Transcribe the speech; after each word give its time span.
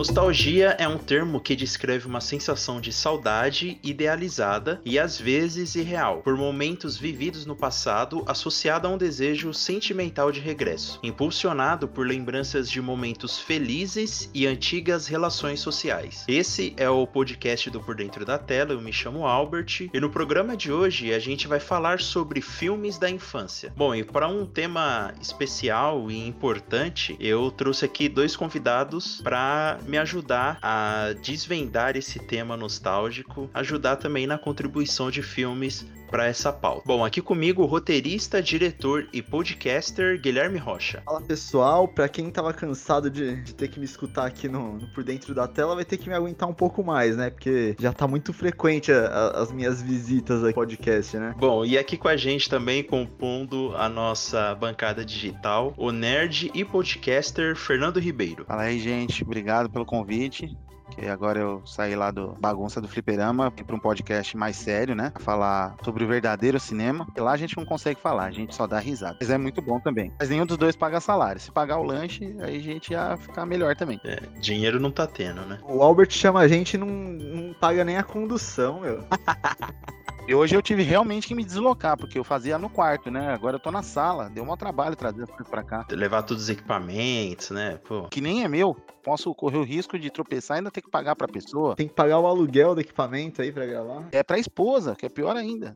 Nostalgia 0.00 0.74
é 0.78 0.88
um 0.88 0.96
termo 0.96 1.38
que 1.38 1.54
descreve 1.54 2.06
uma 2.06 2.22
sensação 2.22 2.80
de 2.80 2.90
saudade 2.90 3.78
idealizada 3.82 4.80
e 4.82 4.98
às 4.98 5.20
vezes 5.20 5.74
irreal, 5.74 6.22
por 6.22 6.38
momentos 6.38 6.96
vividos 6.96 7.44
no 7.44 7.54
passado 7.54 8.24
associado 8.26 8.88
a 8.88 8.90
um 8.90 8.96
desejo 8.96 9.52
sentimental 9.52 10.32
de 10.32 10.40
regresso, 10.40 10.98
impulsionado 11.02 11.86
por 11.86 12.06
lembranças 12.06 12.70
de 12.70 12.80
momentos 12.80 13.38
felizes 13.38 14.30
e 14.32 14.46
antigas 14.46 15.06
relações 15.06 15.60
sociais. 15.60 16.24
Esse 16.26 16.72
é 16.78 16.88
o 16.88 17.06
podcast 17.06 17.68
do 17.68 17.78
Por 17.78 17.94
Dentro 17.94 18.24
da 18.24 18.38
Tela, 18.38 18.72
eu 18.72 18.80
me 18.80 18.94
chamo 18.94 19.26
Albert, 19.26 19.90
e 19.92 20.00
no 20.00 20.08
programa 20.08 20.56
de 20.56 20.72
hoje 20.72 21.12
a 21.12 21.18
gente 21.18 21.46
vai 21.46 21.60
falar 21.60 22.00
sobre 22.00 22.40
filmes 22.40 22.96
da 22.96 23.10
infância. 23.10 23.70
Bom, 23.76 23.94
e 23.94 24.02
para 24.02 24.26
um 24.26 24.46
tema 24.46 25.12
especial 25.20 26.10
e 26.10 26.26
importante, 26.26 27.14
eu 27.20 27.50
trouxe 27.50 27.84
aqui 27.84 28.08
dois 28.08 28.34
convidados 28.34 29.20
para 29.20 29.78
me 29.90 29.98
ajudar 29.98 30.56
a 30.62 31.12
desvendar 31.20 31.96
esse 31.96 32.20
tema 32.20 32.56
nostálgico, 32.56 33.50
ajudar 33.52 33.96
também 33.96 34.24
na 34.24 34.38
contribuição 34.38 35.10
de 35.10 35.20
filmes 35.20 35.84
para 36.10 36.26
essa 36.26 36.52
pauta. 36.52 36.82
Bom, 36.84 37.04
aqui 37.04 37.22
comigo 37.22 37.62
o 37.62 37.66
roteirista, 37.66 38.42
diretor 38.42 39.08
e 39.12 39.22
podcaster 39.22 40.20
Guilherme 40.20 40.58
Rocha. 40.58 41.02
Fala 41.04 41.20
pessoal, 41.20 41.86
para 41.86 42.08
quem 42.08 42.30
tava 42.30 42.52
cansado 42.52 43.08
de, 43.08 43.36
de, 43.42 43.54
ter 43.54 43.68
que 43.68 43.78
me 43.78 43.84
escutar 43.84 44.26
aqui 44.26 44.48
no, 44.48 44.78
no, 44.78 44.88
por 44.88 45.04
dentro 45.04 45.34
da 45.34 45.46
tela, 45.46 45.74
vai 45.74 45.84
ter 45.84 45.96
que 45.96 46.08
me 46.08 46.14
aguentar 46.14 46.48
um 46.48 46.54
pouco 46.54 46.82
mais, 46.82 47.16
né? 47.16 47.30
Porque 47.30 47.76
já 47.78 47.92
tá 47.92 48.08
muito 48.08 48.32
frequente 48.32 48.90
a, 48.90 49.06
a, 49.06 49.42
as 49.42 49.52
minhas 49.52 49.80
visitas 49.80 50.42
aqui 50.42 50.48
no 50.48 50.54
podcast, 50.54 51.16
né? 51.16 51.34
Bom, 51.38 51.64
e 51.64 51.78
aqui 51.78 51.96
com 51.96 52.08
a 52.08 52.16
gente 52.16 52.50
também 52.50 52.82
compondo 52.82 53.72
a 53.76 53.88
nossa 53.88 54.54
bancada 54.56 55.04
digital, 55.04 55.72
o 55.76 55.92
nerd 55.92 56.50
e 56.52 56.64
podcaster 56.64 57.54
Fernando 57.54 58.00
Ribeiro. 58.00 58.44
Fala 58.46 58.62
aí, 58.62 58.80
gente, 58.80 59.22
obrigado 59.22 59.70
pelo 59.70 59.86
convite 59.86 60.56
que 60.90 61.06
agora 61.06 61.40
eu 61.40 61.62
saí 61.64 61.94
lá 61.94 62.10
do 62.10 62.36
bagunça 62.38 62.80
do 62.80 62.88
fliperama 62.88 63.50
para 63.50 63.76
um 63.76 63.78
podcast 63.78 64.36
mais 64.36 64.56
sério, 64.56 64.94
né? 64.94 65.10
Pra 65.10 65.22
falar 65.22 65.76
sobre 65.84 66.04
o 66.04 66.08
verdadeiro 66.08 66.58
cinema. 66.58 67.06
E 67.16 67.20
lá 67.20 67.32
a 67.32 67.36
gente 67.36 67.56
não 67.56 67.64
consegue 67.64 68.00
falar, 68.00 68.24
a 68.24 68.30
gente 68.30 68.54
só 68.54 68.66
dá 68.66 68.78
risada. 68.78 69.16
Mas 69.20 69.30
é 69.30 69.38
muito 69.38 69.62
bom 69.62 69.80
também. 69.80 70.12
Mas 70.18 70.28
nenhum 70.28 70.46
dos 70.46 70.56
dois 70.56 70.76
paga 70.76 71.00
salário. 71.00 71.40
Se 71.40 71.50
pagar 71.50 71.78
o 71.78 71.84
lanche, 71.84 72.34
aí 72.40 72.56
a 72.56 72.62
gente 72.62 72.92
ia 72.92 73.16
ficar 73.16 73.46
melhor 73.46 73.76
também. 73.76 74.00
É, 74.04 74.20
dinheiro 74.40 74.80
não 74.80 74.90
tá 74.90 75.06
tendo, 75.06 75.42
né? 75.42 75.58
O 75.64 75.82
Albert 75.82 76.10
chama 76.10 76.40
a 76.40 76.48
gente 76.48 76.74
e 76.74 76.78
não, 76.78 76.86
não 76.86 77.54
paga 77.54 77.84
nem 77.84 77.96
a 77.96 78.02
condução, 78.02 78.80
meu. 78.80 79.04
E 80.30 80.34
hoje 80.34 80.54
eu 80.54 80.62
tive 80.62 80.84
realmente 80.84 81.26
que 81.26 81.34
me 81.34 81.44
deslocar, 81.44 81.96
porque 81.96 82.16
eu 82.16 82.22
fazia 82.22 82.56
no 82.56 82.70
quarto, 82.70 83.10
né? 83.10 83.34
Agora 83.34 83.56
eu 83.56 83.60
tô 83.60 83.72
na 83.72 83.82
sala. 83.82 84.30
Deu 84.30 84.44
um 84.44 84.56
trabalho 84.56 84.94
trazer 84.94 85.24
as 85.24 85.28
coisas 85.28 85.48
pra 85.48 85.64
cá. 85.64 85.84
Levar 85.90 86.22
todos 86.22 86.44
os 86.44 86.48
equipamentos, 86.48 87.50
né? 87.50 87.80
Pô. 87.84 88.04
Que 88.04 88.20
nem 88.20 88.44
é 88.44 88.48
meu. 88.48 88.76
Posso 89.02 89.34
correr 89.34 89.58
o 89.58 89.64
risco 89.64 89.98
de 89.98 90.08
tropeçar 90.08 90.56
e 90.56 90.58
ainda 90.58 90.70
ter 90.70 90.82
que 90.82 90.88
pagar 90.88 91.16
pra 91.16 91.26
pessoa. 91.26 91.74
Tem 91.74 91.88
que 91.88 91.94
pagar 91.94 92.20
o 92.20 92.28
aluguel 92.28 92.76
do 92.76 92.80
equipamento 92.80 93.42
aí 93.42 93.50
pra 93.50 93.66
gravar. 93.66 94.06
É 94.12 94.22
pra 94.22 94.38
esposa, 94.38 94.94
que 94.94 95.04
é 95.04 95.08
pior 95.08 95.34
ainda. 95.34 95.74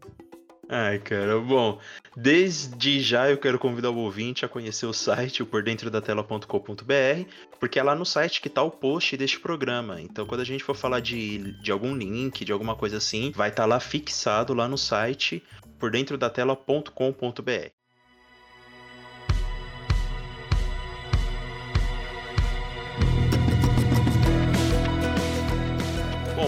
Ai, 0.69 0.99
cara, 0.99 1.39
bom, 1.41 1.79
desde 2.17 3.01
já 3.01 3.31
eu 3.31 3.37
quero 3.37 3.59
convidar 3.59 3.91
o 3.91 3.99
ouvinte 3.99 4.45
a 4.45 4.49
conhecer 4.49 4.87
o 4.87 4.95
site, 4.95 5.43
o 5.43 5.47
pordentrodatela.com.br, 5.47 7.29
porque 7.61 7.79
é 7.79 7.83
lá 7.83 7.95
no 7.95 8.07
site 8.07 8.41
que 8.41 8.49
tá 8.49 8.63
o 8.63 8.71
post 8.71 9.17
deste 9.17 9.39
programa. 9.39 10.01
Então, 10.01 10.27
quando 10.27 10.41
a 10.41 10.45
gente 10.45 10.65
for 10.65 10.75
falar 10.75 11.01
de, 11.01 11.53
de 11.61 11.71
algum 11.71 11.95
link, 11.95 12.45
de 12.45 12.53
alguma 12.53 12.75
coisa 12.75 12.97
assim, 12.97 13.31
vai 13.31 13.51
estar 13.51 13.65
tá 13.65 13.69
lá 13.69 13.79
fixado 13.79 14.55
lá 14.55 14.67
no 14.67 14.79
site, 14.79 15.43
pordentrodatela.com.br. 15.79 17.84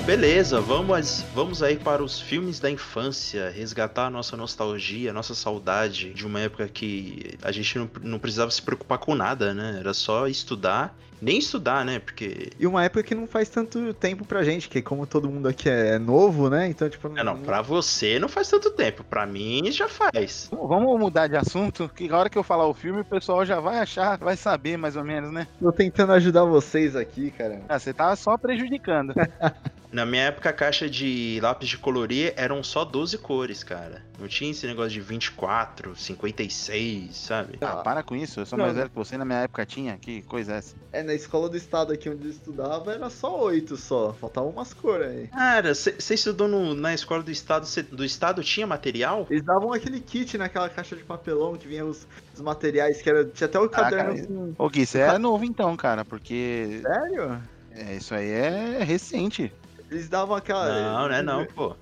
beleza, 0.07 0.61
vamos, 0.61 1.25
vamos 1.35 1.65
aí 1.65 1.77
para 1.77 2.01
os 2.01 2.21
filmes 2.21 2.61
da 2.61 2.71
infância, 2.71 3.51
resgatar 3.51 4.07
a 4.07 4.11
nossa 4.11 4.37
nostalgia, 4.37 5.11
a 5.11 5.13
nossa 5.13 5.35
saudade 5.35 6.15
de 6.15 6.25
uma 6.25 6.39
época 6.39 6.69
que 6.69 7.37
a 7.43 7.51
gente 7.51 7.77
não, 7.77 7.91
não 8.03 8.19
precisava 8.21 8.49
se 8.53 8.63
preocupar 8.63 8.99
com 8.99 9.17
nada, 9.17 9.53
né? 9.53 9.79
Era 9.81 9.93
só 9.93 10.29
estudar 10.29 10.97
nem 11.21 11.39
estudar, 11.39 11.85
né? 11.85 11.99
Porque. 11.99 12.51
E 12.59 12.67
uma 12.67 12.85
época 12.85 13.03
que 13.03 13.15
não 13.15 13.27
faz 13.27 13.49
tanto 13.49 13.93
tempo 13.95 14.25
pra 14.25 14.43
gente, 14.43 14.69
que 14.69 14.83
como 14.83 15.07
todo 15.07 15.29
mundo 15.29 15.49
aqui 15.49 15.69
é 15.69 15.99
novo, 15.99 16.49
né? 16.49 16.69
Então, 16.69 16.89
tipo. 16.89 17.09
Não, 17.09 17.25
não, 17.25 17.39
pra 17.39 17.63
você 17.63 18.19
não 18.19 18.29
faz 18.29 18.49
tanto 18.49 18.71
tempo. 18.71 19.05
Pra 19.05 19.27
mim 19.27 19.71
já 19.71 19.89
faz. 19.89 20.51
Vamos 20.53 20.99
mudar 20.99 21.27
de 21.27 21.37
assunto, 21.37 21.89
que 21.95 22.11
a 22.11 22.17
hora 22.17 22.31
que 22.31 22.39
eu 22.39 22.43
falar 22.43 22.67
o 22.67 22.75
filme, 22.75 23.01
o 23.01 23.05
pessoal 23.05 23.45
já 23.45 23.61
vai 23.61 23.79
achar, 23.79 24.19
vai 24.19 24.37
saber 24.37 24.77
mais 24.77 24.97
ou 24.97 25.05
menos, 25.05 25.33
né? 25.33 25.47
Tô 25.61 25.73
tentando 25.73 26.13
ajudar 26.13 26.45
vocês 26.45 26.97
aqui, 26.97 27.31
cara. 27.31 27.63
Ah, 27.69 27.79
você 27.79 27.93
tá 27.93 28.15
só 28.17 28.37
prejudicando. 28.37 29.15
Na 29.93 30.05
minha 30.05 30.25
época, 30.25 30.51
a 30.51 30.53
caixa 30.53 30.91
de 30.91 31.39
lápis 31.41 31.69
de 31.69 31.79
colorir 31.79 32.35
eram 32.37 32.63
só 32.63 32.85
12 32.85 33.17
cores, 33.19 33.65
cara. 33.65 34.03
Não 34.19 34.27
tinha 34.27 34.51
esse 34.51 34.67
negócio 34.67 34.93
de 34.93 35.01
24, 35.01 35.95
56, 35.95 37.15
sabe? 37.15 37.59
Ah, 37.61 37.77
para 37.77 38.03
com 38.03 38.17
isso. 38.17 38.41
Eu 38.41 38.47
sou 38.47 38.59
não, 38.59 38.65
mais 38.65 38.77
velho 38.77 38.89
que 38.89 38.97
você. 38.97 39.19
Na 39.19 39.25
minha 39.25 39.41
época 39.41 39.67
tinha. 39.67 39.99
Que 39.99 40.23
coisa 40.23 40.55
é 40.55 40.59
essa? 40.59 40.75
É, 40.91 41.03
na 41.03 41.13
escola 41.13 41.49
do 41.49 41.57
estado 41.57 41.93
aqui 41.93 42.09
onde 42.09 42.25
eu 42.25 42.31
estudava 42.31 42.93
era 42.93 43.11
só 43.11 43.39
oito 43.45 43.77
só. 43.77 44.15
Faltavam 44.15 44.51
umas 44.51 44.73
cores 44.73 45.09
aí. 45.09 45.27
Cara, 45.29 45.75
você 45.75 46.15
estudou 46.15 46.49
no, 46.49 46.75
na 46.75 46.95
escola 46.95 47.23
do 47.23 47.31
estado. 47.31 47.67
Cê, 47.67 47.83
do 47.83 48.05
estado 48.05 48.43
tinha 48.43 48.67
material? 48.67 49.27
Eles 49.29 49.45
davam 49.45 49.73
aquele 49.73 50.01
kit 50.01 50.39
naquela 50.39 50.71
caixa 50.71 50.97
de 50.97 51.05
papelão 51.05 51.57
que 51.57 51.69
vinha 51.69 51.85
os, 51.85 52.07
os 52.35 52.41
materiais, 52.41 53.03
que 53.03 53.11
era. 53.11 53.25
Tinha 53.25 53.47
até 53.47 53.61
o 53.61 53.69
caderno. 53.69 54.11
Ah, 54.11 54.15
assim, 54.15 54.55
Ô, 54.59 54.69
Gui, 54.71 54.87
você 54.87 55.01
é 55.01 55.19
novo 55.19 55.45
então, 55.45 55.77
cara, 55.77 56.05
porque. 56.05 56.81
Sério? 56.83 57.39
É, 57.71 57.97
isso 57.97 58.15
aí 58.15 58.31
é 58.31 58.83
recente. 58.83 59.53
Eles 59.91 60.09
davam 60.09 60.35
aquela. 60.35 60.69
Não, 60.69 61.09
né? 61.09 61.23
Não, 61.23 61.45
pô. 61.45 61.77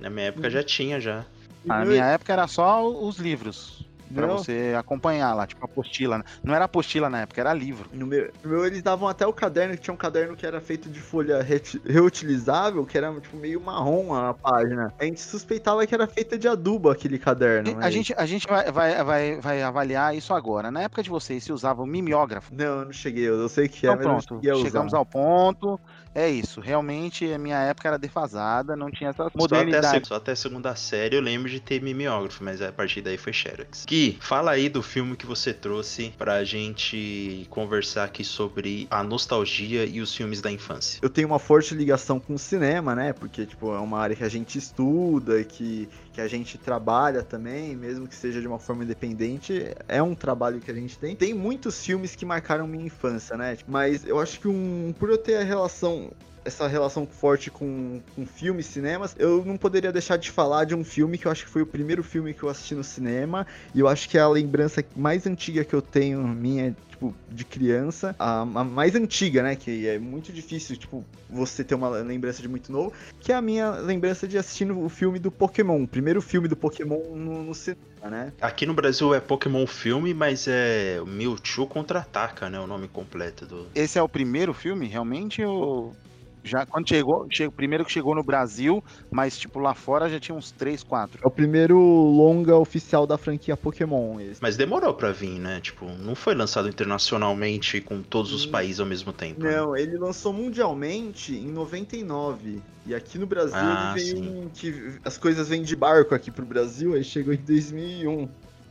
Na 0.00 0.08
minha 0.08 0.26
época 0.28 0.48
já 0.48 0.62
tinha 0.62 0.98
já. 1.00 1.26
Na 1.64 1.84
minha 1.84 2.04
época 2.04 2.32
era 2.32 2.46
só 2.46 2.88
os 2.88 3.16
livros. 3.18 3.77
Pra 4.12 4.26
meu... 4.26 4.38
você 4.38 4.74
acompanhar 4.78 5.34
lá, 5.34 5.46
tipo 5.46 5.64
apostila. 5.64 6.18
Né? 6.18 6.24
Não 6.42 6.54
era 6.54 6.64
apostila 6.64 7.08
na 7.10 7.22
época, 7.22 7.40
era 7.40 7.52
livro. 7.52 7.88
No 7.92 8.06
meu, 8.06 8.30
no 8.42 8.50
meu, 8.50 8.66
eles 8.66 8.82
davam 8.82 9.08
até 9.08 9.26
o 9.26 9.32
caderno, 9.32 9.74
que 9.74 9.82
tinha 9.82 9.94
um 9.94 9.98
caderno 9.98 10.36
que 10.36 10.46
era 10.46 10.60
feito 10.60 10.88
de 10.88 11.00
folha 11.00 11.42
re 11.42 11.60
reutilizável, 11.84 12.86
que 12.86 12.96
era 12.96 13.12
tipo 13.20 13.36
meio 13.36 13.60
marrom 13.60 14.14
a 14.14 14.32
página. 14.32 14.92
A 14.98 15.04
gente 15.04 15.20
suspeitava 15.20 15.86
que 15.86 15.94
era 15.94 16.06
feita 16.06 16.38
de 16.38 16.46
adubo 16.48 16.88
aquele 16.90 17.18
caderno. 17.18 17.76
A 17.80 17.90
gente, 17.90 18.14
a 18.16 18.26
gente 18.26 18.46
vai, 18.46 18.70
vai, 18.70 19.04
vai, 19.04 19.40
vai 19.40 19.62
avaliar 19.62 20.16
isso 20.16 20.32
agora. 20.32 20.70
Na 20.70 20.82
época 20.82 21.02
de 21.02 21.10
vocês, 21.10 21.44
se 21.44 21.52
usavam 21.52 21.86
mimeógrafo? 21.86 22.54
Não, 22.54 22.80
eu 22.80 22.84
não 22.86 22.92
cheguei. 22.92 23.28
Eu 23.28 23.48
sei 23.48 23.68
que 23.68 23.86
então, 23.86 23.94
é, 23.94 23.96
pronto. 23.96 24.40
Chegamos 24.62 24.94
ao 24.94 25.04
ponto 25.04 25.80
é 26.18 26.28
isso. 26.28 26.60
Realmente, 26.60 27.32
a 27.32 27.38
minha 27.38 27.58
época 27.58 27.88
era 27.88 27.98
defasada, 27.98 28.74
não 28.74 28.90
tinha 28.90 29.10
essa 29.10 29.30
modernidade. 29.34 29.86
Só 29.86 29.88
até, 29.88 29.98
a, 29.98 30.04
só 30.04 30.14
até 30.16 30.32
a 30.32 30.36
segunda 30.36 30.74
série 30.74 31.16
eu 31.16 31.20
lembro 31.20 31.48
de 31.48 31.60
ter 31.60 31.80
mimeógrafo, 31.80 32.42
mas 32.42 32.60
a 32.60 32.72
partir 32.72 33.02
daí 33.02 33.16
foi 33.16 33.32
Xerox. 33.32 33.84
Gui, 33.98 34.16
fala 34.20 34.52
aí 34.52 34.68
do 34.68 34.80
filme 34.80 35.16
que 35.16 35.26
você 35.26 35.52
trouxe 35.52 36.14
pra 36.16 36.44
gente 36.44 37.44
conversar 37.50 38.04
aqui 38.04 38.22
sobre 38.22 38.86
a 38.88 39.02
nostalgia 39.02 39.84
e 39.84 40.00
os 40.00 40.14
filmes 40.14 40.40
da 40.40 40.52
infância. 40.52 41.00
Eu 41.02 41.10
tenho 41.10 41.26
uma 41.26 41.40
forte 41.40 41.74
ligação 41.74 42.20
com 42.20 42.34
o 42.34 42.38
cinema, 42.38 42.94
né? 42.94 43.12
Porque, 43.12 43.44
tipo, 43.44 43.74
é 43.74 43.78
uma 43.80 43.98
área 43.98 44.14
que 44.14 44.22
a 44.22 44.28
gente 44.28 44.56
estuda, 44.56 45.42
que, 45.42 45.88
que 46.12 46.20
a 46.20 46.28
gente 46.28 46.56
trabalha 46.56 47.24
também, 47.24 47.74
mesmo 47.74 48.06
que 48.06 48.14
seja 48.14 48.40
de 48.40 48.46
uma 48.46 48.60
forma 48.60 48.84
independente, 48.84 49.74
é 49.88 50.00
um 50.00 50.14
trabalho 50.14 50.60
que 50.60 50.70
a 50.70 50.74
gente 50.74 50.96
tem. 50.96 51.16
Tem 51.16 51.34
muitos 51.34 51.84
filmes 51.84 52.14
que 52.14 52.24
marcaram 52.24 52.68
minha 52.68 52.86
infância, 52.86 53.36
né? 53.36 53.58
Mas 53.66 54.06
eu 54.06 54.20
acho 54.20 54.38
que 54.38 54.46
um, 54.46 54.94
por 54.96 55.10
eu 55.10 55.18
ter 55.18 55.38
a 55.38 55.42
relação 55.42 56.12
essa 56.48 56.66
relação 56.66 57.06
forte 57.06 57.50
com, 57.50 58.00
com 58.14 58.26
filmes, 58.26 58.66
cinemas, 58.66 59.14
eu 59.18 59.44
não 59.44 59.56
poderia 59.56 59.92
deixar 59.92 60.16
de 60.16 60.30
falar 60.30 60.64
de 60.64 60.74
um 60.74 60.82
filme 60.82 61.16
que 61.16 61.26
eu 61.26 61.32
acho 61.32 61.44
que 61.44 61.50
foi 61.50 61.62
o 61.62 61.66
primeiro 61.66 62.02
filme 62.02 62.34
que 62.34 62.42
eu 62.42 62.48
assisti 62.48 62.74
no 62.74 62.82
cinema, 62.82 63.46
e 63.74 63.80
eu 63.80 63.86
acho 63.86 64.08
que 64.08 64.18
é 64.18 64.20
a 64.20 64.28
lembrança 64.28 64.84
mais 64.96 65.26
antiga 65.26 65.64
que 65.64 65.74
eu 65.74 65.82
tenho 65.82 66.26
minha 66.26 66.74
tipo, 66.98 67.14
de 67.30 67.44
criança, 67.44 68.14
a, 68.18 68.40
a, 68.40 68.64
mais 68.64 68.94
antiga, 68.94 69.42
né? 69.42 69.54
Que 69.54 69.86
é 69.86 69.98
muito 69.98 70.32
difícil, 70.32 70.76
tipo, 70.76 71.04
você 71.30 71.62
ter 71.62 71.74
uma 71.74 71.88
lembrança 71.88 72.42
de 72.42 72.48
muito 72.48 72.72
novo, 72.72 72.92
que 73.20 73.30
é 73.30 73.36
a 73.36 73.40
minha 73.40 73.70
lembrança 73.70 74.26
de 74.26 74.36
assistir 74.36 74.70
o 74.70 74.88
filme 74.88 75.18
do 75.18 75.30
Pokémon, 75.30 75.84
o 75.84 75.88
primeiro 75.88 76.20
filme 76.20 76.48
do 76.48 76.56
Pokémon 76.56 77.14
no, 77.14 77.44
no 77.44 77.54
cinema, 77.54 77.80
né? 78.10 78.32
Aqui 78.40 78.66
no 78.66 78.74
Brasil 78.74 79.14
é 79.14 79.20
Pokémon 79.20 79.66
filme, 79.66 80.12
mas 80.12 80.46
é 80.48 81.00
Mewtwo 81.06 81.66
Contra-Ataca, 81.66 82.50
né? 82.50 82.58
O 82.58 82.66
nome 82.66 82.88
completo 82.88 83.46
do... 83.46 83.66
Esse 83.74 83.98
é 83.98 84.02
o 84.02 84.08
primeiro 84.08 84.52
filme, 84.52 84.86
realmente, 84.88 85.42
ou 85.42 85.94
já 86.42 86.64
quando 86.66 86.88
chegou, 86.88 87.26
chegou, 87.30 87.52
primeiro 87.52 87.84
que 87.84 87.92
chegou 87.92 88.14
no 88.14 88.22
Brasil, 88.22 88.82
mas 89.10 89.38
tipo 89.38 89.58
lá 89.58 89.74
fora 89.74 90.08
já 90.08 90.18
tinha 90.18 90.36
uns 90.36 90.50
3, 90.50 90.82
4. 90.82 91.20
É 91.22 91.26
o 91.26 91.30
primeiro 91.30 91.78
longa 91.78 92.56
oficial 92.56 93.06
da 93.06 93.18
franquia 93.18 93.56
Pokémon. 93.56 94.20
Esse. 94.20 94.42
Mas 94.42 94.56
demorou 94.56 94.94
para 94.94 95.12
vir, 95.12 95.38
né? 95.38 95.60
Tipo, 95.60 95.86
não 95.86 96.14
foi 96.14 96.34
lançado 96.34 96.68
internacionalmente 96.68 97.80
com 97.80 98.02
todos 98.02 98.32
os 98.32 98.46
hum. 98.46 98.50
países 98.50 98.80
ao 98.80 98.86
mesmo 98.86 99.12
tempo. 99.12 99.42
Né? 99.42 99.56
Não, 99.56 99.72
né? 99.72 99.82
ele 99.82 99.96
lançou 99.98 100.32
mundialmente 100.32 101.34
em 101.34 101.50
99. 101.50 102.62
E 102.86 102.94
aqui 102.94 103.18
no 103.18 103.26
Brasil 103.26 103.54
ah, 103.54 103.94
ele 103.96 104.20
veio 104.20 104.50
que 104.54 104.98
as 105.04 105.18
coisas 105.18 105.48
vêm 105.48 105.62
de 105.62 105.76
barco 105.76 106.14
aqui 106.14 106.30
pro 106.30 106.46
Brasil, 106.46 106.94
aí 106.94 107.04
chegou 107.04 107.34
em 107.34 107.36
2001. 107.36 108.28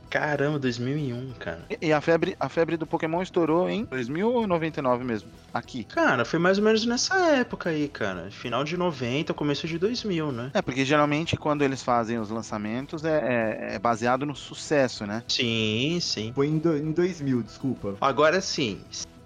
Caramba, 0.09 0.59
2001, 0.59 1.33
cara. 1.39 1.65
E, 1.69 1.87
e 1.87 1.93
a, 1.93 2.01
febre, 2.01 2.35
a 2.39 2.49
febre 2.49 2.77
do 2.77 2.85
Pokémon 2.85 3.21
estourou 3.21 3.69
em 3.69 3.85
2000 3.85 4.31
ou 4.31 4.47
99 4.47 5.03
mesmo? 5.03 5.29
Aqui. 5.53 5.83
Cara, 5.83 6.23
foi 6.23 6.39
mais 6.39 6.57
ou 6.57 6.63
menos 6.63 6.85
nessa 6.85 7.15
época 7.31 7.69
aí, 7.69 7.87
cara. 7.87 8.29
Final 8.31 8.63
de 8.63 8.77
90, 8.77 9.33
começo 9.33 9.67
de 9.67 9.77
2000, 9.77 10.31
né? 10.31 10.51
É, 10.53 10.61
porque 10.61 10.85
geralmente 10.85 11.35
quando 11.35 11.61
eles 11.61 11.83
fazem 11.83 12.19
os 12.19 12.29
lançamentos 12.29 13.03
é, 13.03 13.69
é, 13.71 13.75
é 13.75 13.79
baseado 13.79 14.25
no 14.25 14.35
sucesso, 14.35 15.05
né? 15.05 15.23
Sim, 15.27 15.99
sim. 16.01 16.31
Foi 16.33 16.47
em, 16.47 16.57
do, 16.57 16.75
em 16.75 16.91
2000, 16.91 17.43
desculpa. 17.43 17.95
Agora 17.99 18.39
sim. 18.41 18.79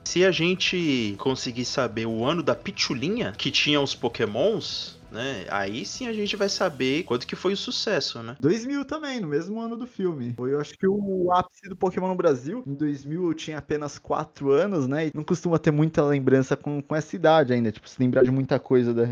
Se 0.04 0.26
a 0.26 0.32
gente 0.32 1.16
conseguir 1.20 1.64
saber 1.64 2.06
o 2.06 2.26
ano 2.26 2.42
da 2.44 2.56
pitulinha 2.56 3.34
que 3.38 3.52
tinha 3.52 3.80
os 3.80 3.96
pokémons, 3.96 5.00
né? 5.12 5.46
Aí 5.50 5.86
sim 5.86 6.08
a 6.08 6.14
gente 6.14 6.36
vai 6.36 6.50
saber 6.50 7.04
quanto 7.04 7.28
que 7.28 7.36
foi 7.36 7.54
o 7.54 7.58
sucesso, 7.58 8.24
né? 8.24 8.36
2000 8.40 8.86
também, 8.86 9.20
no 9.20 9.28
mesmo 9.28 9.60
ano 9.60 9.76
do 9.76 9.86
filme. 9.86 10.34
Foi, 10.36 10.54
eu 10.54 10.60
acho 10.60 10.78
que 10.78 10.88
o 10.88 11.32
ápice 11.32 11.68
do 11.68 11.76
Pokémon 11.76 12.08
no 12.08 12.16
Brasil. 12.16 12.64
Em 12.66 12.74
2000 12.74 13.28
eu 13.28 13.34
tinha 13.34 13.58
apenas 13.58 14.00
4 14.00 14.52
anos, 14.52 14.88
né? 14.88 15.08
E 15.08 15.12
não 15.14 15.24
costuma 15.24 15.60
ter 15.60 15.72
muita 15.72 16.04
lembrança 16.04 16.56
com, 16.56 16.82
com 16.82 16.96
essa 16.96 17.16
idade 17.16 17.54
ainda. 17.54 17.72
Tipo, 17.72 17.90
se 17.90 18.00
lembrar 18.00 18.24
de 18.24 18.32
muita 18.32 18.60
coisa 18.60 18.94
da, 18.94 19.08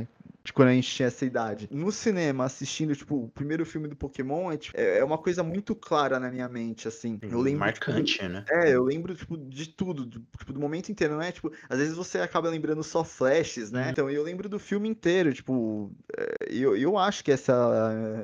de 0.49 0.53
quando 0.53 0.69
a 0.69 0.73
gente 0.73 0.89
tinha 0.89 1.07
essa 1.07 1.25
idade. 1.25 1.69
No 1.71 1.91
cinema, 1.91 2.43
assistindo, 2.43 2.95
tipo, 2.95 3.25
o 3.25 3.29
primeiro 3.29 3.65
filme 3.65 3.87
do 3.87 3.95
Pokémon, 3.95 4.51
é, 4.51 4.57
tipo, 4.57 4.79
é, 4.79 5.03
uma 5.03 5.17
coisa 5.17 5.43
muito 5.43 5.75
clara 5.75 6.19
na 6.19 6.31
minha 6.31 6.49
mente, 6.49 6.87
assim. 6.87 7.19
Eu 7.21 7.39
lembro, 7.39 7.59
Marcante, 7.59 8.13
tipo, 8.13 8.27
né? 8.27 8.43
É, 8.49 8.73
eu 8.73 8.83
lembro, 8.83 9.15
tipo, 9.15 9.37
de 9.37 9.69
tudo, 9.69 10.05
do, 10.05 10.19
tipo, 10.37 10.51
do 10.51 10.59
momento 10.59 10.89
inteiro, 10.89 11.13
não 11.13 11.21
é? 11.21 11.31
Tipo, 11.31 11.51
às 11.69 11.77
vezes 11.77 11.95
você 11.95 12.17
acaba 12.19 12.49
lembrando 12.49 12.83
só 12.83 13.03
flashes, 13.03 13.71
né? 13.71 13.83
Uhum. 13.83 13.89
Então, 13.89 14.09
eu 14.09 14.23
lembro 14.23 14.49
do 14.49 14.57
filme 14.57 14.89
inteiro, 14.89 15.31
tipo, 15.33 15.91
é, 16.17 16.47
eu, 16.49 16.75
eu 16.75 16.97
acho 16.97 17.23
que 17.23 17.31
essa 17.31 17.53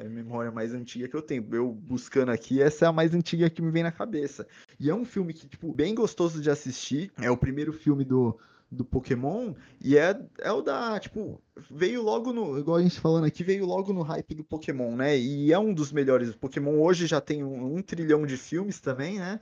é 0.01 0.05
a 0.05 0.09
memória 0.09 0.51
mais 0.51 0.73
antiga 0.73 1.07
que 1.07 1.15
eu 1.15 1.21
tenho. 1.21 1.47
Eu 1.51 1.71
buscando 1.71 2.31
aqui, 2.31 2.59
essa 2.59 2.85
é 2.85 2.87
a 2.87 2.91
mais 2.91 3.13
antiga 3.13 3.49
que 3.51 3.61
me 3.61 3.69
vem 3.69 3.83
na 3.83 3.91
cabeça. 3.91 4.47
E 4.79 4.89
é 4.89 4.95
um 4.95 5.05
filme 5.05 5.31
que, 5.31 5.47
tipo, 5.47 5.71
bem 5.71 5.93
gostoso 5.93 6.41
de 6.41 6.49
assistir. 6.49 7.11
É 7.21 7.29
o 7.29 7.37
primeiro 7.37 7.71
filme 7.71 8.03
do 8.03 8.37
do 8.75 8.85
Pokémon, 8.85 9.53
e 9.81 9.97
é, 9.97 10.19
é 10.39 10.51
o 10.51 10.61
da, 10.61 10.99
tipo, 10.99 11.41
veio 11.71 12.01
logo 12.01 12.31
no, 12.31 12.59
igual 12.59 12.77
a 12.77 12.81
gente 12.81 12.99
falando 12.99 13.25
aqui, 13.25 13.43
veio 13.43 13.65
logo 13.65 13.93
no 13.93 14.01
hype 14.01 14.35
do 14.35 14.43
Pokémon, 14.43 14.95
né? 14.95 15.17
E 15.17 15.51
é 15.51 15.57
um 15.57 15.73
dos 15.73 15.91
melhores. 15.91 16.29
O 16.29 16.37
Pokémon 16.37 16.79
hoje 16.79 17.07
já 17.07 17.19
tem 17.19 17.43
um, 17.43 17.77
um 17.77 17.81
trilhão 17.81 18.25
de 18.25 18.37
filmes 18.37 18.79
também, 18.79 19.19
né? 19.19 19.39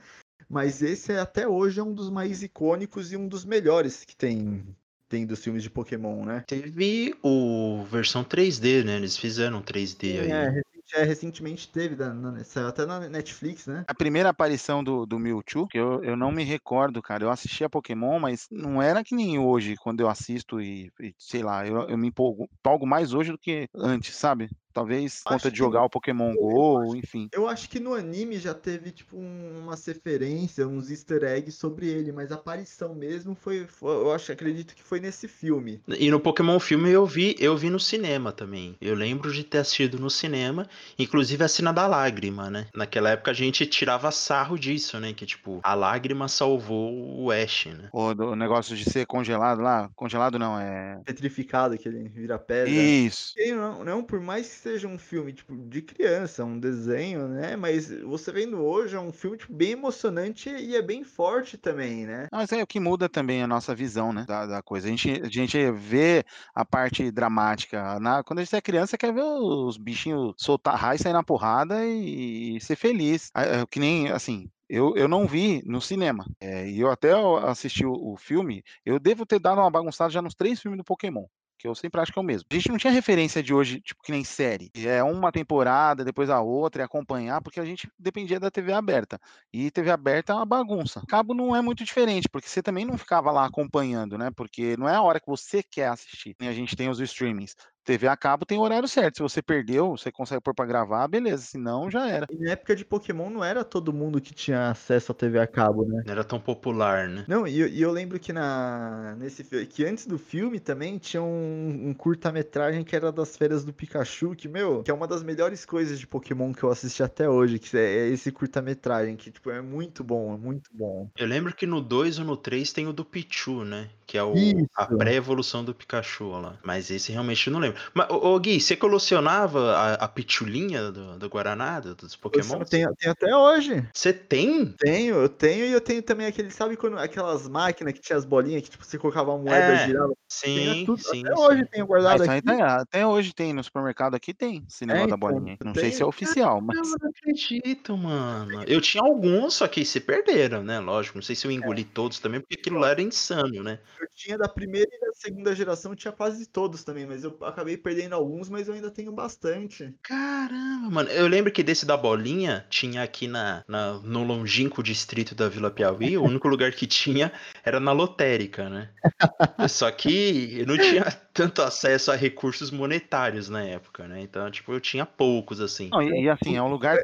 Mas 0.48 0.82
esse 0.82 1.12
é, 1.12 1.18
até 1.18 1.48
hoje 1.48 1.80
é 1.80 1.82
um 1.82 1.92
dos 1.92 2.10
mais 2.10 2.42
icônicos 2.42 3.12
e 3.12 3.16
um 3.16 3.26
dos 3.26 3.44
melhores 3.44 4.04
que 4.04 4.16
tem, 4.16 4.64
tem 5.08 5.26
dos 5.26 5.42
filmes 5.42 5.62
de 5.62 5.70
Pokémon, 5.70 6.24
né? 6.24 6.44
Teve 6.46 7.14
o 7.22 7.84
versão 7.84 8.24
3D, 8.24 8.84
né? 8.84 8.96
Eles 8.96 9.16
fizeram 9.16 9.62
3D 9.62 10.20
aí. 10.20 10.62
É, 10.94 11.02
recentemente 11.02 11.68
teve, 11.68 11.96
da, 11.96 12.14
na, 12.14 12.44
saiu 12.44 12.68
até 12.68 12.86
na 12.86 13.00
Netflix, 13.08 13.66
né? 13.66 13.84
A 13.88 13.94
primeira 13.94 14.28
aparição 14.28 14.82
do, 14.82 15.04
do 15.04 15.18
Mewtwo, 15.18 15.66
que 15.66 15.78
eu, 15.78 16.02
eu 16.04 16.16
não 16.16 16.30
me 16.30 16.44
recordo, 16.44 17.02
cara. 17.02 17.24
Eu 17.24 17.30
assistia 17.30 17.68
Pokémon, 17.68 18.20
mas 18.20 18.46
não 18.50 18.80
era 18.80 19.02
que 19.02 19.14
nem 19.14 19.38
hoje, 19.38 19.76
quando 19.76 20.00
eu 20.00 20.08
assisto 20.08 20.60
e, 20.60 20.92
e 21.00 21.14
sei 21.18 21.42
lá, 21.42 21.66
eu, 21.66 21.88
eu 21.88 21.98
me 21.98 22.08
empolgo, 22.08 22.48
empolgo 22.60 22.86
mais 22.86 23.12
hoje 23.12 23.32
do 23.32 23.38
que 23.38 23.68
antes, 23.74 24.14
sabe? 24.14 24.48
Talvez 24.74 25.22
Acho 25.24 25.36
conta 25.36 25.50
de 25.50 25.56
jogar 25.56 25.84
o 25.84 25.88
Pokémon 25.88 26.32
Eu 26.32 26.36
Go, 26.36 26.78
acho- 26.82 26.96
enfim. 26.96 27.28
Eu 27.32 27.48
acho 27.48 27.68
que 27.70 27.78
no 27.78 27.94
anime 27.94 28.36
já 28.38 28.52
teve, 28.52 28.90
tipo, 28.90 29.16
um- 29.16 29.60
umas 29.62 29.86
referências, 29.86 30.66
uns 30.66 30.90
easter 30.90 31.22
eggs 31.22 31.52
sobre 31.56 31.86
ele, 31.88 32.10
mas 32.12 32.32
a 32.32 32.34
aparição 32.34 32.94
mesmo 32.94 33.34
foi, 33.34 33.66
foi- 33.66 33.94
eu 33.94 34.12
acho, 34.12 34.32
acredito 34.32 34.74
que 34.74 34.82
foi 34.82 34.98
nesse 35.00 35.28
filme. 35.28 35.80
E 35.88 36.10
no 36.10 36.18
Pokémon 36.18 36.58
filme 36.58 36.90
eu 36.90 37.06
vi, 37.06 37.36
eu 37.38 37.56
vi 37.56 37.70
no 37.70 37.78
cinema 37.78 38.32
também. 38.32 38.76
Eu 38.80 38.94
lembro 38.94 39.32
de 39.32 39.44
ter 39.44 39.58
assistido 39.58 39.98
no 39.98 40.10
cinema, 40.10 40.68
inclusive 40.98 41.44
a 41.44 41.48
cena 41.48 41.72
da 41.72 41.86
lágrima, 41.86 42.50
né? 42.50 42.66
Naquela 42.74 43.10
época 43.10 43.30
a 43.30 43.34
gente 43.34 43.64
tirava 43.66 44.10
sarro 44.10 44.58
disso, 44.58 44.98
né? 44.98 45.12
Que 45.12 45.24
tipo, 45.24 45.60
a 45.62 45.74
lágrima 45.74 46.26
salvou 46.28 46.92
o 47.22 47.30
Ash, 47.30 47.66
né? 47.66 47.88
O, 47.92 48.12
do- 48.12 48.30
o 48.30 48.36
negócio 48.36 48.76
de 48.76 48.84
ser 48.90 49.06
congelado 49.06 49.60
lá. 49.60 49.88
Congelado 49.94 50.38
não, 50.38 50.58
é. 50.58 51.00
Petrificado, 51.04 51.78
que 51.78 51.88
ele 51.88 52.08
vira 52.08 52.38
pedra. 52.38 52.70
Isso. 52.70 53.32
E 53.36 53.52
não, 53.52 53.84
não, 53.84 54.02
por 54.02 54.20
mais 54.20 54.48
que 54.48 54.54
seja 54.64 54.88
um 54.88 54.96
filme, 54.96 55.34
tipo, 55.34 55.54
de 55.68 55.82
criança, 55.82 56.42
um 56.42 56.58
desenho, 56.58 57.28
né? 57.28 57.54
Mas 57.54 57.90
você 58.00 58.32
vendo 58.32 58.64
hoje 58.64 58.96
é 58.96 59.00
um 59.00 59.12
filme, 59.12 59.36
tipo, 59.36 59.52
bem 59.52 59.72
emocionante 59.72 60.48
e 60.48 60.74
é 60.74 60.80
bem 60.80 61.04
forte 61.04 61.58
também, 61.58 62.06
né? 62.06 62.28
Mas 62.32 62.50
é 62.50 62.62
o 62.62 62.66
que 62.66 62.80
muda 62.80 63.06
também 63.06 63.42
a 63.42 63.46
nossa 63.46 63.74
visão, 63.74 64.10
né? 64.10 64.24
Da, 64.26 64.46
da 64.46 64.62
coisa. 64.62 64.86
A 64.86 64.90
gente, 64.90 65.20
a 65.22 65.28
gente 65.28 65.70
vê 65.72 66.24
a 66.54 66.64
parte 66.64 67.10
dramática. 67.10 68.00
Na, 68.00 68.24
quando 68.24 68.38
a 68.38 68.42
gente 68.42 68.56
é 68.56 68.60
criança, 68.62 68.96
quer 68.96 69.12
ver 69.12 69.22
os 69.22 69.76
bichinhos 69.76 70.34
soltar 70.38 70.76
raio, 70.76 70.98
sair 70.98 71.12
na 71.12 71.22
porrada 71.22 71.84
e, 71.84 72.58
ser 72.60 72.76
feliz. 72.76 73.30
Ah, 73.34 73.42
é, 73.44 73.66
Que 73.66 73.78
nem, 73.78 74.08
assim. 74.10 74.48
Eu, 74.66 74.96
eu 74.96 75.06
não 75.06 75.26
vi 75.26 75.62
no 75.66 75.78
cinema. 75.78 76.24
É, 76.40 76.66
e 76.70 76.80
eu 76.80 76.90
até 76.90 77.12
assisti 77.46 77.84
o, 77.84 77.92
o 77.92 78.16
filme. 78.16 78.64
Eu 78.84 78.98
devo 78.98 79.26
ter 79.26 79.38
dado 79.38 79.60
uma 79.60 79.70
bagunçada 79.70 80.10
já 80.10 80.22
nos 80.22 80.34
três 80.34 80.58
filmes 80.58 80.78
do 80.78 80.84
Pokémon. 80.84 81.26
Que 81.64 81.68
eu 81.68 81.74
sempre 81.74 81.98
acho 81.98 82.12
que 82.12 82.18
é 82.18 82.20
o 82.20 82.22
mesmo. 82.22 82.46
A 82.52 82.54
gente 82.54 82.68
não 82.68 82.76
tinha 82.76 82.92
referência 82.92 83.42
de 83.42 83.54
hoje, 83.54 83.80
tipo, 83.80 84.02
que 84.02 84.12
nem 84.12 84.22
série. 84.22 84.70
É 84.76 85.02
uma 85.02 85.32
temporada, 85.32 86.04
depois 86.04 86.28
a 86.28 86.38
outra, 86.42 86.82
e 86.82 86.84
acompanhar, 86.84 87.40
porque 87.40 87.58
a 87.58 87.64
gente 87.64 87.88
dependia 87.98 88.38
da 88.38 88.50
TV 88.50 88.70
aberta. 88.70 89.18
E 89.50 89.70
TV 89.70 89.90
aberta 89.90 90.34
é 90.34 90.36
uma 90.36 90.44
bagunça. 90.44 91.02
Cabo 91.08 91.32
não 91.32 91.56
é 91.56 91.62
muito 91.62 91.82
diferente, 91.82 92.28
porque 92.28 92.50
você 92.50 92.62
também 92.62 92.84
não 92.84 92.98
ficava 92.98 93.32
lá 93.32 93.46
acompanhando, 93.46 94.18
né? 94.18 94.30
Porque 94.36 94.76
não 94.76 94.86
é 94.86 94.94
a 94.94 95.00
hora 95.00 95.18
que 95.18 95.26
você 95.26 95.62
quer 95.62 95.88
assistir. 95.88 96.36
E 96.38 96.46
a 96.46 96.52
gente 96.52 96.76
tem 96.76 96.90
os 96.90 97.00
streamings. 97.00 97.56
TV 97.84 98.08
a 98.08 98.16
cabo 98.16 98.46
tem 98.46 98.58
o 98.58 98.62
horário 98.62 98.88
certo. 98.88 99.16
Se 99.16 99.22
você 99.22 99.42
perdeu, 99.42 99.90
você 99.90 100.10
consegue 100.10 100.40
pôr 100.40 100.54
pra 100.54 100.66
gravar, 100.66 101.06
beleza. 101.08 101.42
Se 101.42 101.58
não, 101.58 101.90
já 101.90 102.08
era. 102.08 102.26
E 102.30 102.36
na 102.36 102.52
época 102.52 102.74
de 102.74 102.84
Pokémon 102.84 103.30
não 103.30 103.44
era 103.44 103.64
todo 103.64 103.92
mundo 103.92 104.20
que 104.20 104.34
tinha 104.34 104.70
acesso 104.70 105.12
à 105.12 105.14
TV 105.14 105.38
a 105.38 105.46
cabo, 105.46 105.84
né? 105.86 106.02
Não 106.04 106.12
era 106.12 106.24
tão 106.24 106.40
popular, 106.40 107.08
né? 107.08 107.24
Não, 107.28 107.46
e, 107.46 107.60
eu- 107.60 107.68
e 107.68 107.80
eu 107.82 107.90
lembro 107.92 108.18
que 108.18 108.32
na 108.32 109.14
nesse 109.16 109.44
que 109.66 109.84
antes 109.84 110.06
do 110.06 110.18
filme 110.18 110.58
também 110.60 110.98
tinha 110.98 111.22
um, 111.22 111.88
um 111.90 111.94
curta-metragem 111.94 112.84
que 112.84 112.94
era 112.96 113.12
das 113.12 113.36
feiras 113.36 113.64
do 113.64 113.72
Pikachu, 113.72 114.34
que, 114.34 114.48
meu, 114.48 114.82
que 114.82 114.90
é 114.90 114.94
uma 114.94 115.06
das 115.06 115.22
melhores 115.22 115.64
coisas 115.64 115.98
de 115.98 116.06
Pokémon 116.06 116.52
que 116.52 116.62
eu 116.62 116.70
assisti 116.70 117.02
até 117.02 117.28
hoje, 117.28 117.58
que 117.58 117.76
é, 117.76 117.80
é 117.80 118.08
esse 118.08 118.32
curta-metragem, 118.32 119.16
que, 119.16 119.30
tipo, 119.30 119.50
é 119.50 119.60
muito 119.60 120.02
bom, 120.02 120.34
é 120.34 120.36
muito 120.38 120.70
bom. 120.72 121.08
Eu 121.16 121.26
lembro 121.26 121.54
que 121.54 121.66
no 121.66 121.80
2 121.80 122.18
ou 122.18 122.24
no 122.24 122.36
3 122.36 122.72
tem 122.72 122.86
o 122.86 122.92
do 122.92 123.04
Pichu, 123.04 123.64
né? 123.64 123.90
Que 124.06 124.18
é 124.18 124.22
o, 124.22 124.34
Isso. 124.34 124.66
a 124.76 124.86
pré-evolução 124.86 125.64
do 125.64 125.74
Pikachu 125.74 126.28
lá. 126.30 126.58
Mas 126.64 126.90
esse 126.90 127.12
realmente 127.12 127.46
eu 127.46 127.52
não 127.52 127.60
lembro. 127.60 127.73
Mas, 127.94 128.08
ô, 128.10 128.38
Gui, 128.38 128.60
você 128.60 128.76
colecionava 128.76 129.72
a, 129.74 129.94
a 129.94 130.08
pitulinha 130.08 130.90
do, 130.90 131.18
do 131.18 131.28
Guaraná, 131.28 131.80
do- 131.80 131.94
dos 131.94 132.16
Pokémon? 132.16 132.64
Tem, 132.64 132.86
tem 132.94 133.10
até 133.10 133.34
hoje. 133.36 133.86
Você 133.94 134.12
tem? 134.12 134.72
Tenho, 134.78 135.16
eu 135.16 135.28
tenho, 135.28 135.66
e 135.66 135.72
eu 135.72 135.80
tenho 135.80 136.02
também 136.02 136.26
aquele, 136.26 136.50
sabe 136.50 136.76
quando 136.76 136.98
aquelas 136.98 137.48
máquinas 137.48 137.92
que 137.94 138.00
tinha 138.00 138.16
as 138.16 138.24
bolinhas 138.24 138.62
que, 138.62 138.70
tipo, 138.70 138.84
você 138.84 138.98
colocava 138.98 139.30
uma 139.32 139.38
moeda 139.42 139.72
É, 139.72 139.86
girava? 139.86 140.12
Sim, 140.28 140.54
Tenho 140.54 140.86
tudo, 140.86 141.02
sim. 141.02 141.20
até 141.24 141.34
sim. 141.34 141.42
hoje 141.42 141.66
tenho 141.70 141.84
Ah, 141.84 141.86
guardado 141.86 142.22
isso 142.22 142.30
aí 142.30 142.38
aqui. 142.38 142.46
tem, 142.48 142.62
até 142.62 143.06
hoje 143.06 143.32
tem 143.34 143.52
no 143.52 143.62
supermercado 143.64 144.14
aqui, 144.14 144.34
tem 144.34 144.64
esse 144.68 144.84
negócio 144.84 145.08
da 145.08 145.16
então, 145.16 145.28
bolinha. 145.30 145.56
Não 145.64 145.74
sei 145.74 145.90
se 145.92 146.02
é 146.02 146.06
oficial, 146.06 146.60
mas. 146.60 146.76
Eu 146.76 146.98
não 146.98 147.08
acredito, 147.10 147.96
mano. 147.96 148.64
Eu 148.66 148.80
tinha 148.80 149.02
alguns, 149.02 149.54
só 149.54 149.68
que 149.68 149.84
se 149.84 150.00
perderam, 150.00 150.62
né? 150.62 150.80
Lógico. 150.80 151.16
Não 151.18 151.22
sei 151.22 151.36
se 151.36 151.46
eu 151.46 151.50
engoli 151.50 151.84
todos 151.84 152.18
também, 152.18 152.40
porque 152.40 152.54
aquilo 152.58 152.78
lá 152.78 152.90
era 152.90 153.00
insano, 153.02 153.62
né? 153.62 153.78
Eu 154.00 154.08
tinha 154.14 154.36
da 154.36 154.48
primeira 154.48 154.88
e 154.92 155.00
da 155.00 155.12
segunda 155.14 155.54
geração, 155.54 155.92
eu 155.92 155.96
tinha 155.96 156.12
quase 156.12 156.46
todos 156.46 156.84
também, 156.84 157.06
mas 157.06 157.24
eu 157.24 157.36
acabei 157.42 157.63
perdendo 157.76 158.14
alguns, 158.14 158.48
mas 158.48 158.68
eu 158.68 158.74
ainda 158.74 158.90
tenho 158.90 159.12
bastante. 159.12 159.94
Caramba, 160.02 160.90
mano. 160.90 161.10
Eu 161.10 161.26
lembro 161.26 161.50
que 161.52 161.62
desse 161.62 161.84
da 161.86 161.96
bolinha 161.96 162.64
tinha 162.68 163.02
aqui 163.02 163.26
na, 163.26 163.64
na- 163.66 163.94
no 164.02 164.22
longínquo 164.24 164.82
distrito 164.82 165.34
da 165.34 165.48
Vila 165.48 165.70
Piauí. 165.70 166.16
O 166.16 166.22
único 166.24 166.48
lugar 166.48 166.72
que 166.72 166.86
tinha 166.86 167.32
era 167.64 167.80
na 167.80 167.92
lotérica, 167.92 168.68
né? 168.68 168.90
Só 169.68 169.90
que 169.90 170.64
não 170.66 170.76
tinha 170.76 171.04
tanto 171.34 171.60
acesso 171.62 172.12
a 172.12 172.14
recursos 172.16 172.70
monetários 172.70 173.48
na 173.48 173.64
época, 173.64 174.06
né? 174.06 174.20
Então, 174.22 174.48
tipo, 174.50 174.72
eu 174.72 174.80
tinha 174.80 175.04
poucos, 175.04 175.60
assim. 175.60 175.90
Não, 175.90 176.00
e, 176.00 176.22
e 176.22 176.30
assim, 176.30 176.56
é 176.56 176.62
um 176.62 176.70
lugar 176.70 176.96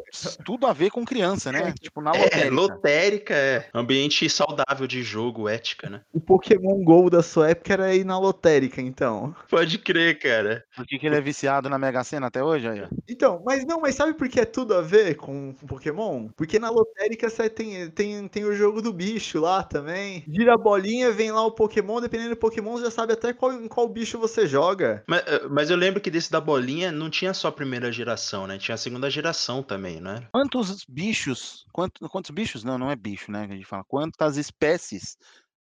tudo 0.45 0.67
a 0.67 0.73
ver 0.73 0.91
com 0.91 1.05
criança, 1.05 1.51
né? 1.51 1.75
Tipo, 1.81 2.01
na 2.01 2.13
É, 2.13 2.23
lotérica. 2.23 2.55
lotérica, 2.55 3.35
é. 3.35 3.69
Ambiente 3.75 4.31
saudável 4.31 4.87
de 4.87 5.03
jogo, 5.03 5.49
ética, 5.49 5.91
né? 5.91 6.03
O 6.13 6.21
Pokémon 6.21 6.83
GO 6.85 7.11
da 7.11 7.23
sua 7.23 7.51
época 7.51 7.73
era 7.73 7.95
ir 7.95 8.05
na 8.05 8.19
lotérica, 8.19 8.81
então. 8.81 9.35
Pode 9.49 9.79
crer, 9.79 10.19
cara. 10.21 10.65
Por 10.77 10.87
que, 10.87 10.99
que 10.99 11.07
ele 11.07 11.17
é 11.17 11.21
viciado 11.21 11.69
na 11.69 11.79
Mega 11.79 12.05
Sena 12.05 12.29
até 12.29 12.43
hoje? 12.43 12.69
Aí? 12.69 12.87
Então, 13.09 13.43
mas 13.45 13.67
não, 13.67 13.81
mas 13.81 13.97
sabe 13.97 14.15
por 14.15 14.29
que 14.29 14.39
é 14.39 14.45
tudo 14.45 14.75
a 14.75 14.81
ver 14.81 15.17
com, 15.17 15.53
Pokémon? 15.67 16.29
Porque 16.37 16.59
na 16.59 16.71
lotérica 16.71 17.29
você 17.29 17.51
tem, 17.51 17.91
tem, 17.91 18.29
tem 18.29 18.45
o 18.45 18.55
jogo 18.55 18.81
do 18.81 18.93
bicho 18.93 19.41
lá 19.41 19.63
também. 19.63 20.25
Gira 20.29 20.55
a 20.55 20.59
bolinha, 20.59 21.11
vem 21.11 21.33
lá 21.33 21.45
o 21.45 21.53
Pokémon, 21.53 22.01
dependendo 22.01 22.31
do 22.31 22.37
Pokémon, 22.37 22.73
você 22.73 22.85
já 22.85 22.91
sabe 22.91 23.13
até 23.13 23.33
qual, 23.33 23.53
em 23.53 23.67
qual 23.69 23.89
bicho 23.89 24.20
você 24.21 24.47
joga. 24.47 25.03
Mas, 25.09 25.23
eh, 25.27 25.49
mas 25.49 25.71
eu 25.71 25.77
lembro 25.77 26.01
que 26.01 26.11
desse 26.11 26.31
da 26.31 26.41
bolinha 26.41 26.93
não 26.93 27.11
tinha 27.11 27.35
só 27.35 27.49
a 27.49 27.53
primeira 27.53 27.91
geração, 27.91 28.47
né? 28.47 28.59
Tinha 28.59 28.75
a 28.75 28.79
segunda 28.79 29.11
geração 29.11 29.63
também, 29.63 30.01
né? 30.01 30.29
Quantos 30.33 30.85
bichos? 30.89 31.67
Quantos, 31.73 32.09
quantos 32.09 32.31
bichos? 32.31 32.63
Não, 32.63 32.79
não 32.79 32.91
é 32.91 32.97
bicho, 32.97 33.33
né? 33.33 33.47
Que 33.47 33.53
a 33.55 33.57
gente 33.57 33.67
fala. 33.67 33.85
Quantas 33.85 34.37
espécies 34.37 35.17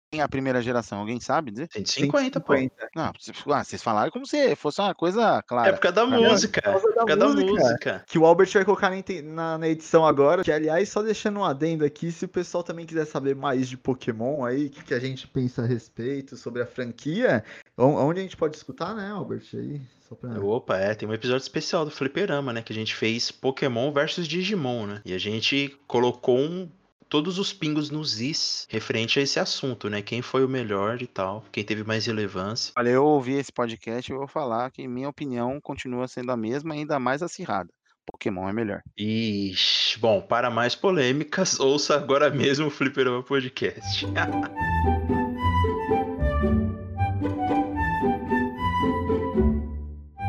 Tem 0.10 0.22
a 0.22 0.28
primeira 0.30 0.62
geração, 0.62 1.00
alguém 1.00 1.20
sabe 1.20 1.52
dizer? 1.52 1.68
150, 1.70 2.40
pô. 2.40 2.54
150. 2.54 2.90
Não, 2.96 3.12
vocês- 3.20 3.38
ah, 3.46 3.64
vocês 3.64 3.84
falaram 3.84 4.10
como 4.10 4.26
se 4.26 4.56
fosse 4.56 4.80
uma 4.80 4.96
coisa 4.96 5.44
clara. 5.44 5.70
É 5.70 5.74
por 5.74 5.82
causa 5.82 5.96
da 5.96 6.06
Cara, 6.08 6.30
música. 6.30 6.62
por 6.62 6.72
causa 6.72 6.88
É 6.88 6.94
da 6.94 7.00
por 7.02 7.08
causa 7.08 7.36
da 7.36 7.42
música. 7.42 7.52
música. 7.64 8.04
Que 8.08 8.18
o 8.18 8.26
Albert 8.26 8.50
vai 8.54 8.64
colocar 8.64 8.90
na, 9.24 9.58
na- 9.58 9.68
edição 9.68 10.06
agora. 10.06 10.44
Que, 10.46 10.52
aliás, 10.52 10.88
só 10.88 11.02
deixando 11.02 11.42
um 11.42 11.44
adendo 11.44 11.84
aqui, 11.84 12.10
se 12.10 12.24
o 12.24 12.30
pessoal 12.30 12.64
também 12.64 12.86
quiser 12.86 13.06
saber 13.06 13.36
mais 13.36 13.68
de 13.68 13.76
Pokémon 13.76 14.46
aí, 14.46 14.68
o 14.68 14.70
que, 14.70 14.84
que 14.86 14.94
a 14.94 15.00
gente 15.00 15.28
pensa 15.28 15.64
a 15.64 15.66
respeito 15.66 16.38
sobre 16.38 16.62
a 16.62 16.66
franquia, 16.66 17.44
on- 17.78 17.96
onde 18.08 18.22
a 18.22 18.24
gente 18.24 18.38
pode 18.38 18.56
escutar, 18.56 18.96
né, 18.96 19.12
Albert? 19.12 19.44
Aí, 19.56 19.82
pra... 20.22 20.40
Opa, 20.42 20.78
é, 20.78 20.96
tem 20.96 21.08
um 21.10 21.14
episódio 21.14 21.42
especial 21.44 21.84
do 21.84 21.92
Fliperama, 21.92 22.54
né? 22.54 22.62
Que 22.62 22.72
a 22.72 22.76
gente 22.76 22.96
fez 22.96 23.30
Pokémon 23.30 23.92
versus 23.92 24.26
Digimon, 24.26 24.86
né? 24.88 25.02
E 25.04 25.14
a 25.14 25.18
gente 25.18 25.78
colocou 25.86 26.38
um- 26.40 26.70
todos 27.10 27.40
os 27.40 27.54
pingos 27.54 27.90
nos 27.90 28.20
is 28.20 28.68
referente 28.70 29.20
a 29.20 29.22
esse 29.22 29.40
assunto, 29.40 29.90
né? 29.90 30.02
Quem 30.02 30.22
foi 30.22 30.44
o 30.46 30.50
melhor 30.50 31.02
e 31.02 31.08
tal, 31.08 31.44
quem 31.52 31.64
teve 31.64 31.84
mais 31.84 32.06
relevância. 32.06 32.74
Olha, 32.78 32.90
eu 32.90 33.06
ouvi 33.06 33.34
esse 33.34 33.52
podcast 33.52 34.12
e 34.12 34.16
vou 34.16 34.28
falar 34.28 34.72
que 34.72 34.88
minha 34.88 35.10
opinião 35.10 35.60
continua 35.62 36.08
sendo 36.08 36.32
a 36.32 36.38
mesma, 36.38 36.74
ainda 36.74 37.00
mais 37.00 37.24
acirrada. 37.24 37.70
Pokémon 38.10 38.48
é 38.48 38.54
melhor. 38.54 38.82
Ixi, 38.98 40.00
bom, 40.00 40.22
para 40.22 40.50
mais 40.50 40.76
polêmicas, 40.76 41.60
ouça 41.60 41.96
agora 41.96 42.30
mesmo 42.30 42.68
o 42.68 42.72
Fliperama 42.72 43.24
Podcast. 43.24 44.06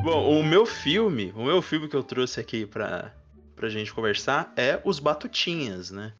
Bom, 0.03 0.41
o 0.41 0.43
meu 0.43 0.65
filme, 0.65 1.35
o 1.37 1.45
meu 1.45 1.61
filme 1.61 1.87
que 1.87 1.95
eu 1.95 2.03
trouxe 2.03 2.41
aqui 2.41 2.65
pra, 2.65 3.15
pra 3.55 3.69
gente 3.69 3.93
conversar 3.93 4.55
é 4.57 4.81
Os 4.83 4.99
Batutinhas, 4.99 5.91
né? 5.91 6.15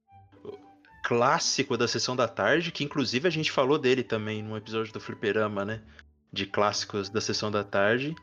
Clássico 1.09 1.75
da 1.75 1.89
Sessão 1.89 2.15
da 2.15 2.29
Tarde, 2.29 2.71
que 2.71 2.85
inclusive 2.85 3.27
a 3.27 3.31
gente 3.31 3.51
falou 3.51 3.79
dele 3.79 4.03
também 4.03 4.43
no 4.43 4.55
episódio 4.59 4.93
do 4.93 5.01
Fliperama, 5.01 5.65
né? 5.65 5.81
De 6.31 6.45
clássicos 6.45 7.09
da 7.09 7.19
Sessão 7.19 7.51
da 7.51 7.65
Tarde. 7.65 8.15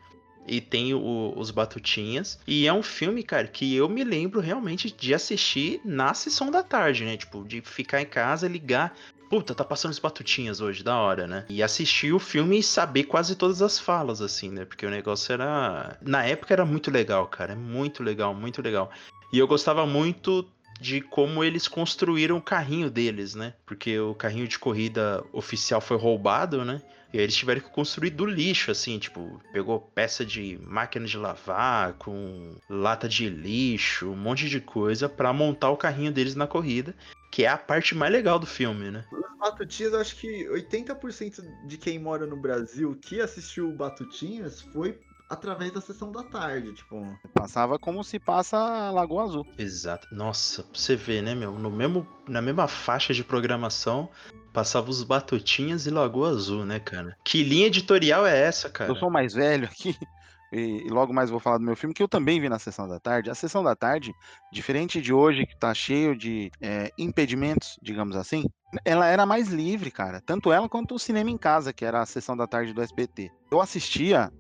E 0.48 0.62
tem 0.62 0.94
o- 0.94 1.34
os 1.36 1.50
Batutinhas. 1.50 2.40
E 2.46 2.68
é 2.68 2.72
um 2.72 2.84
filme, 2.84 3.24
cara, 3.24 3.48
que 3.48 3.76
eu 3.76 3.90
me 3.90 4.04
lembro 4.04 4.40
realmente 4.40 4.92
de 4.92 5.16
assistir 5.16 5.82
na 5.84 6.14
sessão 6.14 6.52
da 6.52 6.62
tarde, 6.62 7.04
né? 7.06 7.18
Tipo, 7.18 7.44
de 7.44 7.60
ficar 7.62 8.04
em 8.04 8.06
casa, 8.06 8.48
ligar. 8.48 8.96
Puta, 9.32 9.56
tá 9.56 9.64
passando 9.64 9.92
os 9.92 9.98
Batutinhas 9.98 10.62
hoje, 10.62 10.84
da 10.84 10.96
hora, 10.96 11.26
né? 11.26 11.44
E 11.50 11.64
assistir 11.64 12.14
o 12.14 12.20
filme 12.20 12.60
e 12.60 12.64
saber 12.64 13.06
quase 13.06 13.36
todas 13.36 13.64
as 13.64 13.80
falas, 13.80 14.22
assim, 14.22 14.52
né? 14.52 14.64
Porque 14.64 14.86
o 14.86 14.92
negócio 14.92 15.34
era. 15.34 15.98
Na 16.04 16.24
época 16.24 16.54
era 16.54 16.64
muito 16.64 16.92
legal, 16.92 17.26
cara. 17.26 17.54
É 17.54 17.56
muito 17.56 18.04
legal, 18.04 18.36
muito 18.36 18.62
legal. 18.62 18.92
E 19.34 19.40
eu 19.40 19.48
gostava 19.48 19.88
muito 19.88 20.48
de 20.80 21.02
como 21.02 21.44
eles 21.44 21.68
construíram 21.68 22.38
o 22.38 22.42
carrinho 22.42 22.90
deles, 22.90 23.36
né? 23.36 23.54
Porque 23.66 24.00
o 24.00 24.14
carrinho 24.14 24.48
de 24.48 24.60
corrida 24.60 25.24
oficial 25.32 25.82
foi 25.82 25.98
roubado, 25.98 26.64
né? 26.66 26.82
E 27.14 27.18
aí 27.18 27.24
eles 27.24 27.36
tiveram 27.36 27.62
que 27.62 27.70
construir 27.70 28.10
do 28.10 28.26
lixo, 28.26 28.72
assim, 28.72 29.00
tipo, 29.00 29.40
pegou 29.54 29.80
peça 29.80 30.26
de 30.26 30.60
máquina 30.62 31.06
de 31.06 31.18
lavar, 31.18 31.94
com 31.94 32.58
lata 32.70 33.08
de 33.08 33.30
lixo, 33.30 34.10
um 34.10 34.18
monte 34.18 34.50
de 34.50 34.60
coisa 34.60 35.08
pra 35.08 35.32
montar 35.32 35.70
o 35.70 35.78
carrinho 35.78 36.12
deles 36.12 36.36
na 36.36 36.46
corrida, 36.46 36.94
que 37.32 37.46
é 37.46 37.48
a 37.48 37.58
parte 37.58 37.96
mais 37.96 38.12
legal 38.12 38.38
do 38.38 38.46
filme, 38.46 38.92
né? 38.92 39.06
Batutinhas, 39.40 39.94
acho 39.94 40.16
que 40.16 40.46
80% 40.50 41.68
de 41.68 41.78
quem 41.78 42.00
mora 42.00 42.26
no 42.26 42.36
Brasil 42.36 42.98
que 43.02 43.22
assistiu 43.22 43.72
Batutinhas 43.72 44.62
foi 44.62 45.00
através 45.30 45.72
da 45.72 45.82
sessão 45.82 46.12
da 46.12 46.24
tarde, 46.24 46.74
tipo... 46.74 47.18
Passava 47.34 47.80
como 47.80 48.04
se 48.04 48.20
passa 48.20 48.58
a 48.58 48.92
Lagoa 48.92 49.24
Azul. 49.24 49.48
Exato. 49.58 50.08
Nossa, 50.12 50.64
pra 50.64 50.80
você 50.80 50.96
ver, 50.96 51.22
né, 51.22 51.36
meu? 51.36 51.54
No 51.54 51.70
mesmo, 51.70 52.08
na 52.28 52.42
mesma 52.42 52.68
faixa 52.68 53.14
de 53.14 53.24
programação, 53.24 54.10
passava 54.54 54.90
os 54.90 55.04
Batutinhas 55.04 55.86
e 55.86 55.90
Lagoa 55.90 56.30
Azul, 56.30 56.66
né, 56.66 56.80
cara? 56.80 57.18
Que 57.24 57.44
linha 57.44 57.68
editorial 57.68 58.26
é 58.26 58.40
essa, 58.40 58.70
cara? 58.70 58.92
Eu 58.92 58.96
sou 58.96 59.10
mais 59.10 59.34
velho 59.34 59.66
aqui. 59.66 59.96
E 60.54 60.86
e 60.86 60.90
logo 60.90 61.12
mais 61.12 61.30
vou 61.30 61.40
falar 61.40 61.58
do 61.58 61.66
meu 61.66 61.76
filme, 61.76 61.94
que 61.94 62.02
eu 62.02 62.08
também 62.08 62.40
vi 62.40 62.48
na 62.48 62.60
sessão 62.60 62.88
da 62.88 63.00
tarde. 63.00 63.30
A 63.30 63.36
sessão 63.36 63.64
da 63.64 63.76
tarde, 63.76 64.14
diferente 64.54 65.02
de 65.02 65.12
hoje, 65.12 65.46
que 65.46 65.58
tá 65.58 65.74
cheio 65.74 66.16
de 66.16 66.50
é, 66.62 66.92
impedimentos, 66.98 67.78
digamos 67.82 68.16
assim, 68.16 68.46
ela 68.86 69.08
era 69.08 69.26
mais 69.26 69.50
livre, 69.50 69.92
cara. 69.92 70.22
Tanto 70.22 70.54
ela 70.54 70.70
quanto 70.70 70.96
o 70.96 71.00
cinema 71.00 71.30
em 71.30 71.38
casa, 71.38 71.74
que 71.74 71.84
era 71.84 72.02
a 72.02 72.06
sessão 72.06 72.38
da 72.38 72.48
tarde 72.48 72.74
do 72.74 72.82
SBT. 72.82 73.32
Eu 73.52 73.60
assistia 73.60 74.32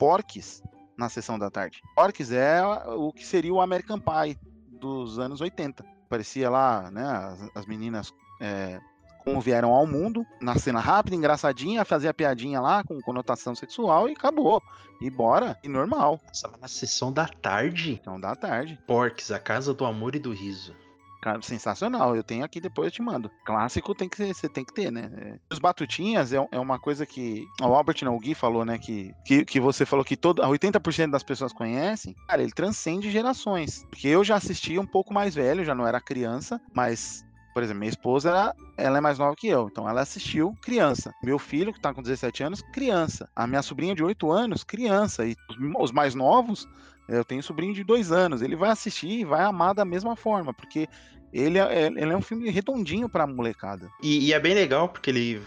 Porques 0.00 0.62
na 0.96 1.10
sessão 1.10 1.38
da 1.38 1.50
tarde. 1.50 1.82
Porques 1.94 2.32
é 2.32 2.62
o 2.86 3.12
que 3.12 3.24
seria 3.24 3.52
o 3.52 3.60
American 3.60 4.00
Pie 4.00 4.38
dos 4.66 5.18
anos 5.18 5.42
80. 5.42 5.84
Parecia 6.08 6.48
lá, 6.48 6.90
né, 6.90 7.04
as, 7.04 7.50
as 7.54 7.66
meninas 7.66 8.10
é, 8.40 8.80
como 9.22 9.42
vieram 9.42 9.72
ao 9.72 9.86
mundo, 9.86 10.24
na 10.40 10.58
cena 10.58 10.80
rápida, 10.80 11.14
engraçadinha, 11.14 11.84
fazia 11.84 12.14
piadinha 12.14 12.62
lá 12.62 12.82
com 12.82 12.98
conotação 13.02 13.54
sexual 13.54 14.08
e 14.08 14.12
acabou. 14.12 14.62
E 15.02 15.10
bora, 15.10 15.58
e 15.62 15.68
normal. 15.68 16.18
Passava 16.26 16.56
na 16.56 16.66
sessão 16.66 17.12
da 17.12 17.26
tarde. 17.26 17.98
Então 18.00 18.18
da 18.18 18.34
tarde. 18.34 18.78
Porques, 18.86 19.30
a 19.30 19.38
casa 19.38 19.74
do 19.74 19.84
amor 19.84 20.14
e 20.14 20.18
do 20.18 20.32
riso. 20.32 20.74
Cara, 21.20 21.40
sensacional. 21.42 22.16
Eu 22.16 22.24
tenho 22.24 22.44
aqui 22.44 22.60
depois 22.60 22.86
eu 22.86 22.92
te 22.92 23.02
mando. 23.02 23.30
Clássico 23.44 23.94
tem 23.94 24.08
que 24.08 24.32
você 24.32 24.48
tem 24.48 24.64
que 24.64 24.72
ter, 24.72 24.90
né? 24.90 25.10
É. 25.16 25.38
Os 25.52 25.58
batutinhas 25.58 26.32
é, 26.32 26.36
é 26.50 26.58
uma 26.58 26.78
coisa 26.78 27.04
que 27.04 27.46
o 27.60 27.74
Albert 27.74 27.98
não, 28.02 28.16
o 28.16 28.20
Gui 28.20 28.34
falou, 28.34 28.64
né? 28.64 28.78
Que, 28.78 29.14
que, 29.24 29.44
que 29.44 29.60
você 29.60 29.84
falou 29.84 30.04
que 30.04 30.16
todo, 30.16 30.42
80% 30.42 31.10
das 31.10 31.22
pessoas 31.22 31.52
conhecem. 31.52 32.14
Cara, 32.26 32.42
ele 32.42 32.52
transcende 32.52 33.10
gerações. 33.10 33.84
Porque 33.90 34.08
eu 34.08 34.24
já 34.24 34.36
assisti 34.36 34.78
um 34.78 34.86
pouco 34.86 35.12
mais 35.12 35.34
velho, 35.34 35.64
já 35.64 35.74
não 35.74 35.86
era 35.86 36.00
criança, 36.00 36.60
mas 36.74 37.24
por 37.52 37.62
exemplo, 37.62 37.80
minha 37.80 37.90
esposa, 37.90 38.30
ela, 38.30 38.56
ela 38.76 38.98
é 38.98 39.00
mais 39.00 39.18
nova 39.18 39.34
que 39.34 39.48
eu, 39.48 39.68
então 39.70 39.88
ela 39.88 40.00
assistiu 40.00 40.56
criança. 40.62 41.12
Meu 41.22 41.38
filho, 41.38 41.72
que 41.72 41.80
tá 41.80 41.92
com 41.92 42.02
17 42.02 42.44
anos, 42.44 42.62
criança. 42.72 43.28
A 43.34 43.46
minha 43.46 43.62
sobrinha 43.62 43.94
de 43.94 44.04
8 44.04 44.30
anos, 44.30 44.62
criança. 44.62 45.26
E 45.26 45.34
os 45.78 45.90
mais 45.90 46.14
novos, 46.14 46.68
eu 47.10 47.24
tenho 47.24 47.40
um 47.40 47.42
sobrinho 47.42 47.74
de 47.74 47.84
2 47.84 48.12
anos. 48.12 48.42
Ele 48.42 48.56
vai 48.56 48.70
assistir 48.70 49.08
e 49.20 49.24
vai 49.24 49.42
amar 49.42 49.74
da 49.74 49.84
mesma 49.84 50.16
forma, 50.16 50.52
porque 50.54 50.88
ele 51.32 51.58
é, 51.58 51.86
ele 51.86 52.12
é 52.12 52.16
um 52.16 52.22
filme 52.22 52.50
redondinho 52.50 53.08
pra 53.08 53.26
molecada. 53.26 53.90
E, 54.02 54.28
e 54.28 54.32
é 54.32 54.40
bem 54.40 54.54
legal, 54.54 54.88
porque 54.88 55.10
ele 55.10 55.42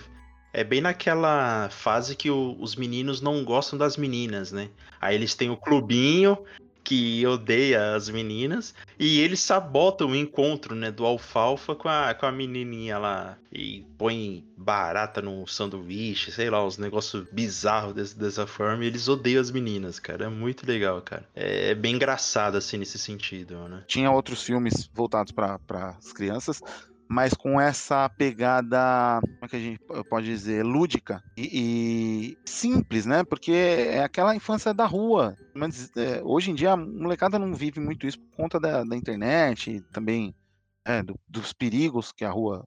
é 0.53 0.63
bem 0.63 0.81
naquela 0.81 1.69
fase 1.69 2.15
que 2.15 2.29
o- 2.29 2.55
os 2.59 2.75
meninos 2.75 3.21
não 3.21 3.43
gostam 3.43 3.77
das 3.77 3.97
meninas, 3.97 4.51
né? 4.51 4.69
Aí 5.01 5.15
eles 5.15 5.33
têm 5.35 5.49
o 5.49 5.57
clubinho 5.57 6.37
que 6.83 7.25
odeia 7.25 7.95
as 7.95 8.09
meninas 8.09 8.73
e 8.99 9.19
eles 9.21 9.39
sabotam 9.39 10.09
o 10.09 10.15
encontro, 10.15 10.75
né, 10.75 10.91
do 10.91 11.05
alfalfa 11.05 11.73
com 11.75 11.87
a, 11.87 12.13
com 12.13 12.25
a 12.25 12.31
menininha 12.31 12.97
lá 12.97 13.37
e 13.51 13.85
põe 13.97 14.43
barata 14.57 15.21
no 15.21 15.45
sanduíche, 15.47 16.31
sei 16.31 16.49
lá, 16.49 16.65
os 16.65 16.77
negócios 16.77 17.25
bizarros 17.31 17.93
desse- 17.93 18.17
dessa 18.17 18.45
forma 18.47 18.83
e 18.83 18.87
eles 18.87 19.07
odeiam 19.07 19.41
as 19.41 19.51
meninas, 19.51 19.99
cara. 19.99 20.25
É 20.25 20.29
muito 20.29 20.65
legal, 20.67 21.01
cara. 21.01 21.27
É, 21.35 21.69
é 21.71 21.75
bem 21.75 21.95
engraçado, 21.95 22.55
assim, 22.57 22.77
nesse 22.77 22.97
sentido, 22.99 23.67
né? 23.67 23.83
Tinha 23.87 24.11
outros 24.11 24.41
filmes 24.43 24.89
voltados 24.93 25.31
para 25.31 25.59
as 25.97 26.11
crianças, 26.13 26.61
mas 27.13 27.33
com 27.35 27.59
essa 27.61 28.09
pegada, 28.17 29.19
como 29.21 29.45
é 29.45 29.47
que 29.49 29.55
a 29.55 29.59
gente 29.59 29.79
pode 30.09 30.25
dizer, 30.27 30.63
lúdica 30.65 31.21
e, 31.37 32.33
e 32.33 32.49
simples, 32.49 33.05
né? 33.05 33.23
Porque 33.23 33.51
é 33.51 34.03
aquela 34.03 34.35
infância 34.35 34.73
da 34.73 34.85
rua. 34.85 35.37
Mas 35.55 35.91
é, 35.97 36.21
hoje 36.23 36.51
em 36.51 36.55
dia 36.55 36.73
a 36.73 36.77
molecada 36.77 37.37
não 37.39 37.53
vive 37.53 37.79
muito 37.79 38.07
isso 38.07 38.17
por 38.19 38.43
conta 38.43 38.59
da, 38.59 38.83
da 38.83 38.95
internet 38.97 39.71
e 39.71 39.83
também 39.91 40.35
é, 40.85 41.03
do- 41.03 41.19
dos 41.27 41.53
perigos 41.53 42.11
que 42.13 42.25
a 42.25 42.31
rua. 42.31 42.63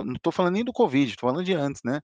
Não 0.00 0.14
tô 0.22 0.30
falando 0.32 0.54
nem 0.54 0.64
do 0.64 0.72
Covid, 0.72 1.16
tô 1.16 1.26
falando 1.28 1.44
de 1.44 1.54
antes, 1.54 1.82
né? 1.84 2.00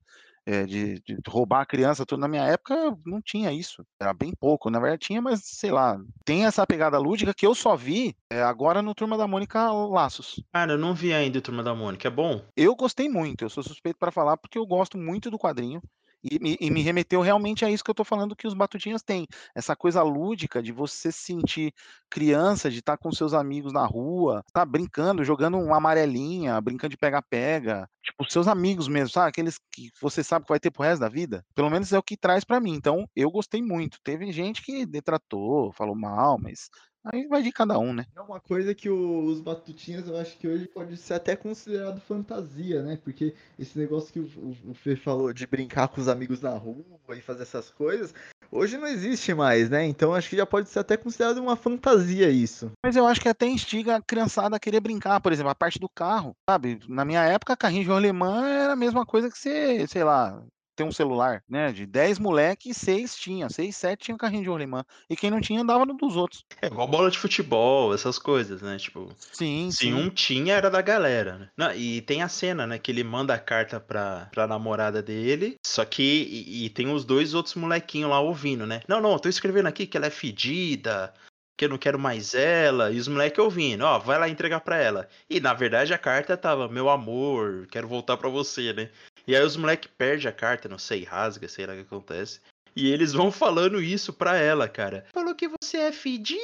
É, 0.47 0.67
de, 0.67 1.01
de 1.01 1.17
roubar 1.27 1.63
a 1.63 1.67
criança, 1.67 2.05
tudo. 2.05 2.21
Na 2.21 2.29
minha 2.29 2.45
época 2.45 2.75
não 3.05 3.21
tinha 3.23 3.51
isso. 3.53 3.85
Era 4.01 4.13
bem 4.13 4.33
pouco. 4.39 4.69
Na 4.69 4.79
verdade 4.79 5.07
tinha, 5.07 5.23
mas 5.23 5.41
sei 5.43 5.71
lá. 5.71 5.99
Tem 6.25 6.45
essa 6.45 6.67
pegada 6.67 6.99
lúdica 6.99 7.33
que 7.33 7.47
eu 7.47 7.55
só 7.55 7.75
vi 7.77 8.15
é, 8.31 8.43
agora 8.43 8.83
no 8.83 8.95
Turma 8.95 9.17
da 9.17 9.27
Mônica 9.27 9.71
Laços. 9.73 10.43
Cara, 10.53 10.73
eu 10.73 10.79
não 10.79 10.95
vi 10.95 11.13
ainda 11.13 11.39
o 11.39 11.43
Turma 11.43 11.63
da 11.63 11.75
Mônica, 11.75 12.07
é 12.09 12.11
bom? 12.11 12.43
Eu 12.57 12.77
gostei 12.77 13.09
muito, 13.09 13.45
eu 13.45 13.51
sou 13.51 13.63
suspeito 13.63 13.99
para 13.99 14.13
falar 14.13 14.37
porque 14.37 14.59
eu 14.59 14.67
gosto 14.67 14.99
muito 14.99 15.31
do 15.31 15.39
quadrinho. 15.39 15.81
E, 16.25 16.39
me- 16.39 16.57
e 16.59 16.71
me 16.71 16.81
remeteu 16.81 17.21
realmente 17.21 17.65
a 17.67 17.71
isso 17.71 17.85
que 17.85 17.91
eu 17.91 17.95
tô 17.95 18.03
falando 18.05 18.35
que 18.35 18.47
os 18.47 18.55
Batutinhas 18.55 19.03
têm. 19.03 19.27
Essa 19.55 19.77
coisa 19.77 20.03
lúdica 20.03 20.63
de 20.63 20.73
você 20.73 21.13
se 21.13 21.19
sentir 21.25 21.75
criança, 22.11 22.71
de 22.71 22.79
estar 22.79 22.97
com 22.97 23.13
seus 23.13 23.35
amigos 23.35 23.73
na 23.75 23.85
rua, 23.85 24.43
tá 24.53 24.65
brincando, 24.65 25.23
jogando 25.25 25.59
uma 25.59 25.77
amarelinha, 25.77 26.59
brincando 26.63 26.91
de 26.93 26.97
pega-pega. 26.97 27.87
Tipo, 28.03 28.25
seus 28.31 28.49
amigos 28.49 28.89
mesmo, 28.89 29.11
sabe? 29.11 29.29
Aqueles 29.29 29.59
que 29.71 29.91
você 30.01 30.25
sabe 30.25 30.47
que 30.47 30.53
vai 30.53 30.61
ter 30.61 30.71
pro 30.71 30.83
resto 30.83 31.01
da 31.01 31.09
vida. 31.09 31.45
Pelo 31.55 31.71
menos 31.71 31.93
é 31.93 31.99
o 31.99 32.03
que 32.03 32.17
traz 32.17 32.43
para 32.45 32.61
mim. 32.61 32.73
Então, 32.75 33.07
eu 33.15 33.31
gostei 33.31 33.63
muito. 33.63 33.99
Teve 34.03 34.33
gente 34.33 34.63
que 34.63 34.87
detratou, 34.87 35.73
falou 35.73 35.95
mal, 35.95 36.39
mas 36.41 36.69
aí 37.05 37.27
vai 37.27 37.43
de 37.43 37.53
cada 37.53 37.79
um, 37.79 37.93
né? 37.93 38.05
É 38.17 38.21
uma 38.21 38.41
coisa 38.41 38.75
que 38.75 38.89
os 38.89 39.41
Batutinhas 39.41 40.07
eu 40.09 40.17
acho 40.17 40.37
que 40.39 40.49
hoje 40.49 40.67
pode 40.67 40.97
ser 40.97 41.15
até 41.15 41.37
considerado 41.37 42.01
fantasia, 42.01 42.83
né? 42.83 42.99
Porque 43.03 43.35
esse 43.59 43.79
negócio 43.79 44.13
que 44.13 44.21
o, 44.21 44.25
o- 44.39 44.71
o 44.71 44.75
Fê 44.75 44.97
falou 44.97 45.33
de 45.33 45.47
brincar 45.47 45.89
com 45.89 46.01
os 46.01 46.09
amigos 46.09 46.41
na 46.41 46.51
rua 46.51 46.85
e 47.11 47.21
fazer 47.21 47.43
essas 47.43 47.71
coisas, 47.71 48.15
hoje 48.51 48.77
não 48.77 48.87
existe 48.87 49.35
mais, 49.35 49.69
né? 49.69 49.85
Então 49.85 50.15
acho 50.15 50.29
que 50.31 50.37
já 50.37 50.47
pode 50.47 50.69
ser 50.69 50.79
até 50.81 50.97
considerado 50.97 51.39
uma 51.39 51.57
fantasia 51.57 52.31
isso. 52.31 52.71
Mas 52.85 52.97
eu 52.97 53.07
acho 53.07 53.21
que 53.21 53.29
até 53.29 53.47
instiga 53.47 53.97
a 53.97 54.03
criançada 54.03 54.57
a 54.57 54.61
querer 54.61 54.81
brincar, 54.81 55.21
por 55.21 55.33
exemplo, 55.33 55.51
a 55.51 55.55
parte 55.55 55.79
do 55.79 55.89
carro, 55.89 56.35
sabe? 56.49 56.81
Na 56.89 57.05
minha 57.05 57.23
época, 57.25 57.57
carrinho 57.57 57.85
de 57.85 57.91
alemã 57.91 58.47
era 58.47 58.73
a 58.73 58.77
mesma 58.77 59.05
coisa 59.05 59.31
que 59.31 59.39
você, 59.39 59.87
sei 59.87 60.05
lá, 60.05 60.43
ter 60.75 60.85
um 60.85 60.93
celular, 60.93 61.43
né? 61.49 61.73
De 61.73 61.87
10 61.87 62.19
moleques, 62.19 62.77
6 62.77 63.17
tinha, 63.17 63.49
6, 63.49 63.77
7 63.77 64.05
tinha 64.05 64.17
carrinho 64.17 64.43
de 64.43 64.49
rolimã. 64.49 64.85
E 65.09 65.17
quem 65.17 65.31
não 65.31 65.41
tinha 65.41 65.61
andava 65.61 65.87
no 65.87 65.95
dos 65.95 66.17
outros. 66.17 66.45
É 66.61 66.67
igual 66.67 66.89
bola 66.89 67.11
de 67.11 67.19
futebol, 67.19 67.95
essas 67.95 68.19
coisas, 68.19 68.63
né? 68.63 68.77
Tipo, 68.77 69.15
sim, 69.33 69.71
se 69.71 69.79
sim. 69.79 69.95
um 69.95 70.11
tinha, 70.11 70.55
era 70.55 70.71
da 70.71 70.83
galera, 70.83 71.39
né? 71.39 71.49
Não, 71.57 71.75
e 71.75 72.01
tem 72.03 72.23
a 72.23 72.29
cena, 72.29 72.67
né? 72.67 72.79
Que 72.79 72.91
ele 72.91 73.05
manda 73.05 73.35
a 73.35 73.39
carta 73.39 73.79
pra, 73.79 74.29
pra 74.33 74.47
namorada 74.47 75.03
dele, 75.03 75.57
só 75.65 75.85
que. 75.85 76.03
E, 76.03 76.67
e 76.67 76.71
tem 76.71 76.93
os 76.93 77.05
dois 77.05 77.35
outros 77.35 77.55
molequinhos 77.55 78.11
lá 78.11 78.21
ouvindo, 78.21 78.67
né? 78.67 78.83
Não, 78.89 79.01
não, 79.01 79.13
eu 79.13 79.19
tô 79.19 79.29
escrevendo 79.29 79.67
aqui 79.67 79.87
que 79.87 79.97
ela 79.97 80.07
é 80.07 80.11
fedida, 80.11 81.13
que 81.57 81.65
eu 81.65 81.69
não 81.69 81.79
quero 81.79 81.99
mais 81.99 82.35
ela, 82.35 82.91
e 82.91 82.99
os 82.99 83.09
moleques 83.09 83.39
ouvindo, 83.39 83.85
ó, 83.85 83.99
vai 83.99 84.19
lá 84.19 84.29
entregar 84.29 84.61
pra 84.61 84.77
ela. 84.77 85.09
E 85.31 85.41
na 85.41 85.55
verdade 85.55 85.95
a 85.95 85.99
carta 85.99 86.37
tava, 86.37 86.69
meu 86.69 86.89
amor, 86.89 87.67
quero 87.71 87.87
voltar 87.87 88.17
pra 88.17 88.29
você, 88.29 88.73
né? 88.73 88.91
E 89.27 89.35
aí 89.35 89.43
os 89.43 89.57
moleques 89.57 89.91
perdem 89.97 90.29
a 90.29 90.33
carta, 90.33 90.69
não 90.69 90.79
sei, 90.79 91.05
rasga, 91.05 91.49
sei 91.49 91.67
lá 91.67 91.73
o 91.73 91.77
que 91.77 91.83
acontece. 91.83 92.41
E 92.77 92.91
eles 92.91 93.13
vão 93.13 93.31
falando 93.33 93.81
isso 93.81 94.13
pra 94.13 94.37
ela, 94.37 94.69
cara. 94.69 95.07
Falou 95.13 95.35
que 95.35 95.49
você 95.49 95.79
é 95.79 95.93
fedida, 95.93 96.41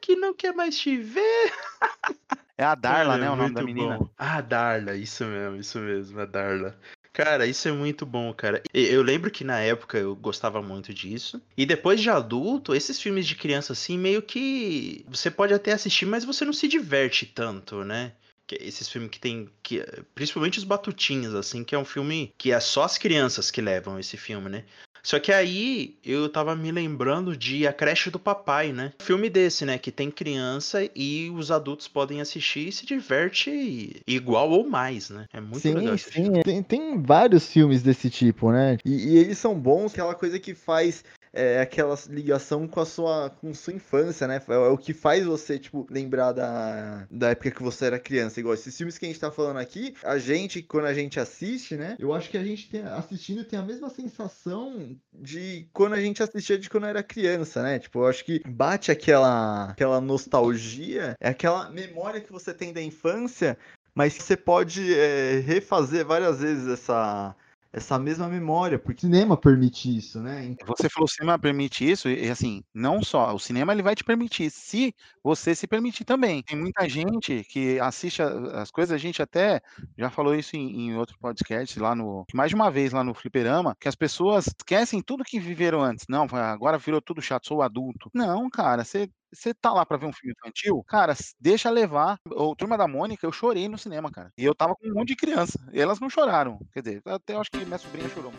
que 0.00 0.16
não 0.16 0.32
quer 0.34 0.54
mais 0.54 0.76
te 0.78 0.96
ver. 0.96 1.52
É 2.58 2.64
a 2.64 2.74
Darla, 2.74 3.14
Cara, 3.14 3.18
né? 3.18 3.30
O 3.30 3.34
nome 3.34 3.54
da 3.54 3.62
menina. 3.62 3.98
bom. 3.98 4.08
Ah, 4.16 4.40
Darla, 4.40 4.94
isso 4.94 5.24
mesmo, 5.24 5.56
isso 5.56 5.78
mesmo, 5.78 6.20
a 6.20 6.26
Darla. 6.26 6.78
Cara, 7.12 7.46
isso 7.46 7.66
é 7.66 7.72
muito 7.72 8.06
bom, 8.06 8.32
cara. 8.32 8.62
Eu 8.72 9.02
lembro 9.02 9.30
que 9.30 9.42
na 9.42 9.58
época 9.58 9.98
eu 9.98 10.14
gostava 10.14 10.62
muito 10.62 10.94
disso. 10.94 11.42
E 11.56 11.66
depois 11.66 12.00
de 12.00 12.08
adulto, 12.08 12.74
esses 12.74 13.00
filmes 13.00 13.26
de 13.26 13.34
criança 13.34 13.72
assim, 13.72 13.98
meio 13.98 14.22
que 14.22 15.04
você 15.08 15.30
pode 15.30 15.52
até 15.52 15.72
assistir, 15.72 16.06
mas 16.06 16.24
você 16.24 16.44
não 16.44 16.52
se 16.52 16.68
diverte 16.68 17.26
tanto, 17.26 17.82
né? 17.84 18.12
Esses 18.60 18.88
filmes 18.88 19.10
que 19.10 19.20
tem 19.20 19.48
que 19.62 19.84
principalmente 20.14 20.58
os 20.58 20.64
Batutinhas 20.64 21.34
assim, 21.34 21.64
que 21.64 21.74
é 21.74 21.78
um 21.78 21.84
filme 21.84 22.32
que 22.36 22.52
é 22.52 22.60
só 22.60 22.84
as 22.84 22.98
crianças 22.98 23.50
que 23.50 23.60
levam 23.60 23.98
esse 23.98 24.16
filme, 24.16 24.48
né? 24.48 24.64
Só 25.02 25.18
que 25.18 25.32
aí 25.32 25.96
eu 26.04 26.28
tava 26.28 26.54
me 26.54 26.70
lembrando 26.70 27.36
de 27.36 27.66
A 27.66 27.72
Creche 27.72 28.08
do 28.08 28.20
Papai, 28.20 28.72
né? 28.72 28.92
Um 29.02 29.04
filme 29.04 29.28
desse, 29.28 29.64
né? 29.64 29.76
Que 29.76 29.90
tem 29.90 30.10
criança 30.10 30.88
e 30.94 31.28
os 31.30 31.50
adultos 31.50 31.88
podem 31.88 32.20
assistir 32.20 32.68
e 32.68 32.72
se 32.72 32.86
diverte 32.86 34.00
igual 34.06 34.50
ou 34.50 34.68
mais, 34.68 35.10
né? 35.10 35.26
É 35.32 35.40
muito 35.40 35.60
sim, 35.60 35.74
legal 35.74 35.98
sim. 35.98 36.40
Tem, 36.44 36.62
tem 36.62 37.02
vários 37.02 37.52
filmes 37.52 37.82
desse 37.82 38.08
tipo, 38.08 38.52
né? 38.52 38.78
E, 38.84 39.14
e 39.14 39.18
eles 39.18 39.38
são 39.38 39.58
bons, 39.58 39.92
aquela 39.92 40.14
coisa 40.14 40.38
que 40.38 40.54
faz 40.54 41.04
é, 41.32 41.60
aquela 41.60 41.96
ligação 42.08 42.68
com 42.68 42.80
a 42.80 42.84
sua, 42.84 43.30
com 43.30 43.54
sua 43.54 43.72
infância, 43.72 44.28
né? 44.28 44.42
É, 44.46 44.56
o 44.68 44.76
que 44.76 44.92
faz 44.92 45.24
você, 45.24 45.58
tipo, 45.58 45.86
lembrar 45.90 46.32
da, 46.32 47.06
da 47.10 47.30
época 47.30 47.50
que 47.50 47.62
você 47.62 47.86
era 47.86 47.98
criança. 47.98 48.38
Igual 48.38 48.54
esses 48.54 48.76
filmes 48.76 48.98
que 48.98 49.06
a 49.06 49.08
gente 49.08 49.20
tá 49.20 49.30
falando 49.30 49.58
aqui, 49.58 49.94
a 50.02 50.18
gente, 50.18 50.62
quando 50.62 50.86
a 50.86 50.94
gente 50.94 51.18
assiste, 51.18 51.76
né? 51.76 51.96
Eu 51.98 52.12
acho 52.12 52.28
que 52.28 52.36
a 52.36 52.44
gente 52.44 52.68
tem, 52.68 52.82
assistindo 52.82 53.44
tem 53.44 53.58
a 53.58 53.62
mesma 53.62 53.88
sensação 53.88 54.96
de 55.12 55.66
quando 55.72 55.94
a 55.94 56.00
gente 56.00 56.22
assistia 56.22 56.58
de 56.58 56.68
quando 56.68 56.86
era 56.86 57.02
criança, 57.02 57.62
né? 57.62 57.78
Tipo, 57.78 58.00
eu 58.00 58.06
acho 58.06 58.24
que 58.24 58.42
bate 58.46 58.90
aquela, 58.90 59.70
aquela 59.70 60.00
nostalgia, 60.00 61.16
é 61.18 61.30
aquela 61.30 61.70
memória 61.70 62.20
que 62.20 62.32
você 62.32 62.52
tem 62.52 62.72
da 62.72 62.82
infância, 62.82 63.56
mas 63.94 64.14
você 64.14 64.36
pode 64.36 64.94
é, 64.94 65.40
refazer 65.40 66.04
várias 66.04 66.40
vezes 66.40 66.68
essa, 66.68 67.34
essa 67.72 67.98
mesma 67.98 68.28
memória, 68.28 68.78
porque 68.78 68.98
o 68.98 69.00
cinema 69.00 69.36
permite 69.36 69.94
isso, 69.96 70.20
né? 70.20 70.54
Você 70.66 70.88
falou 70.90 71.06
que 71.06 71.12
o 71.12 71.16
cinema 71.16 71.38
permite 71.38 71.90
isso, 71.90 72.08
e 72.08 72.28
assim, 72.30 72.62
não 72.74 73.02
só, 73.02 73.34
o 73.34 73.38
cinema 73.38 73.72
ele 73.72 73.82
vai 73.82 73.94
te 73.94 74.04
permitir, 74.04 74.50
se 74.50 74.94
você 75.22 75.54
se 75.54 75.66
permitir 75.66 76.04
também. 76.04 76.42
Tem 76.42 76.58
muita 76.58 76.88
gente 76.88 77.42
que 77.44 77.80
assiste 77.80 78.22
a- 78.22 78.60
as 78.62 78.70
coisas, 78.70 78.94
a 78.94 78.98
gente 78.98 79.22
até 79.22 79.60
já 79.96 80.10
falou 80.10 80.34
isso 80.34 80.54
em, 80.56 80.88
em 80.88 80.96
outro 80.96 81.16
podcast 81.18 81.78
lá 81.80 81.94
no, 81.94 82.24
mais 82.34 82.50
de 82.50 82.54
uma 82.54 82.70
vez 82.70 82.92
lá 82.92 83.02
no 83.02 83.14
Fliperama, 83.14 83.74
que 83.80 83.88
as 83.88 83.94
pessoas 83.94 84.46
esquecem 84.46 85.00
tudo 85.02 85.24
que 85.24 85.40
viveram 85.40 85.80
antes. 85.82 86.04
Não, 86.08 86.26
agora 86.30 86.78
virou 86.78 87.00
tudo 87.00 87.22
chato, 87.22 87.46
sou 87.48 87.62
adulto. 87.62 88.10
Não, 88.14 88.48
cara, 88.50 88.84
você 88.84 89.08
você 89.32 89.54
tá 89.54 89.72
lá 89.72 89.84
pra 89.84 89.96
ver 89.96 90.06
um 90.06 90.12
filme 90.12 90.34
infantil, 90.36 90.82
cara, 90.86 91.14
deixa 91.40 91.70
levar. 91.70 92.18
O 92.26 92.54
Turma 92.54 92.76
da 92.76 92.86
Mônica, 92.86 93.26
eu 93.26 93.32
chorei 93.32 93.68
no 93.68 93.78
cinema, 93.78 94.10
cara. 94.10 94.30
E 94.36 94.44
eu 94.44 94.54
tava 94.54 94.74
com 94.74 94.88
um 94.88 94.94
monte 94.94 95.08
de 95.08 95.16
criança. 95.16 95.58
E 95.72 95.80
elas 95.80 96.00
não 96.00 96.10
choraram. 96.10 96.58
Quer 96.72 96.82
dizer, 96.82 97.02
até 97.06 97.34
eu 97.34 97.40
acho 97.40 97.50
que 97.50 97.64
minha 97.64 97.78
sobrinha 97.78 98.08
chorou. 98.08 98.32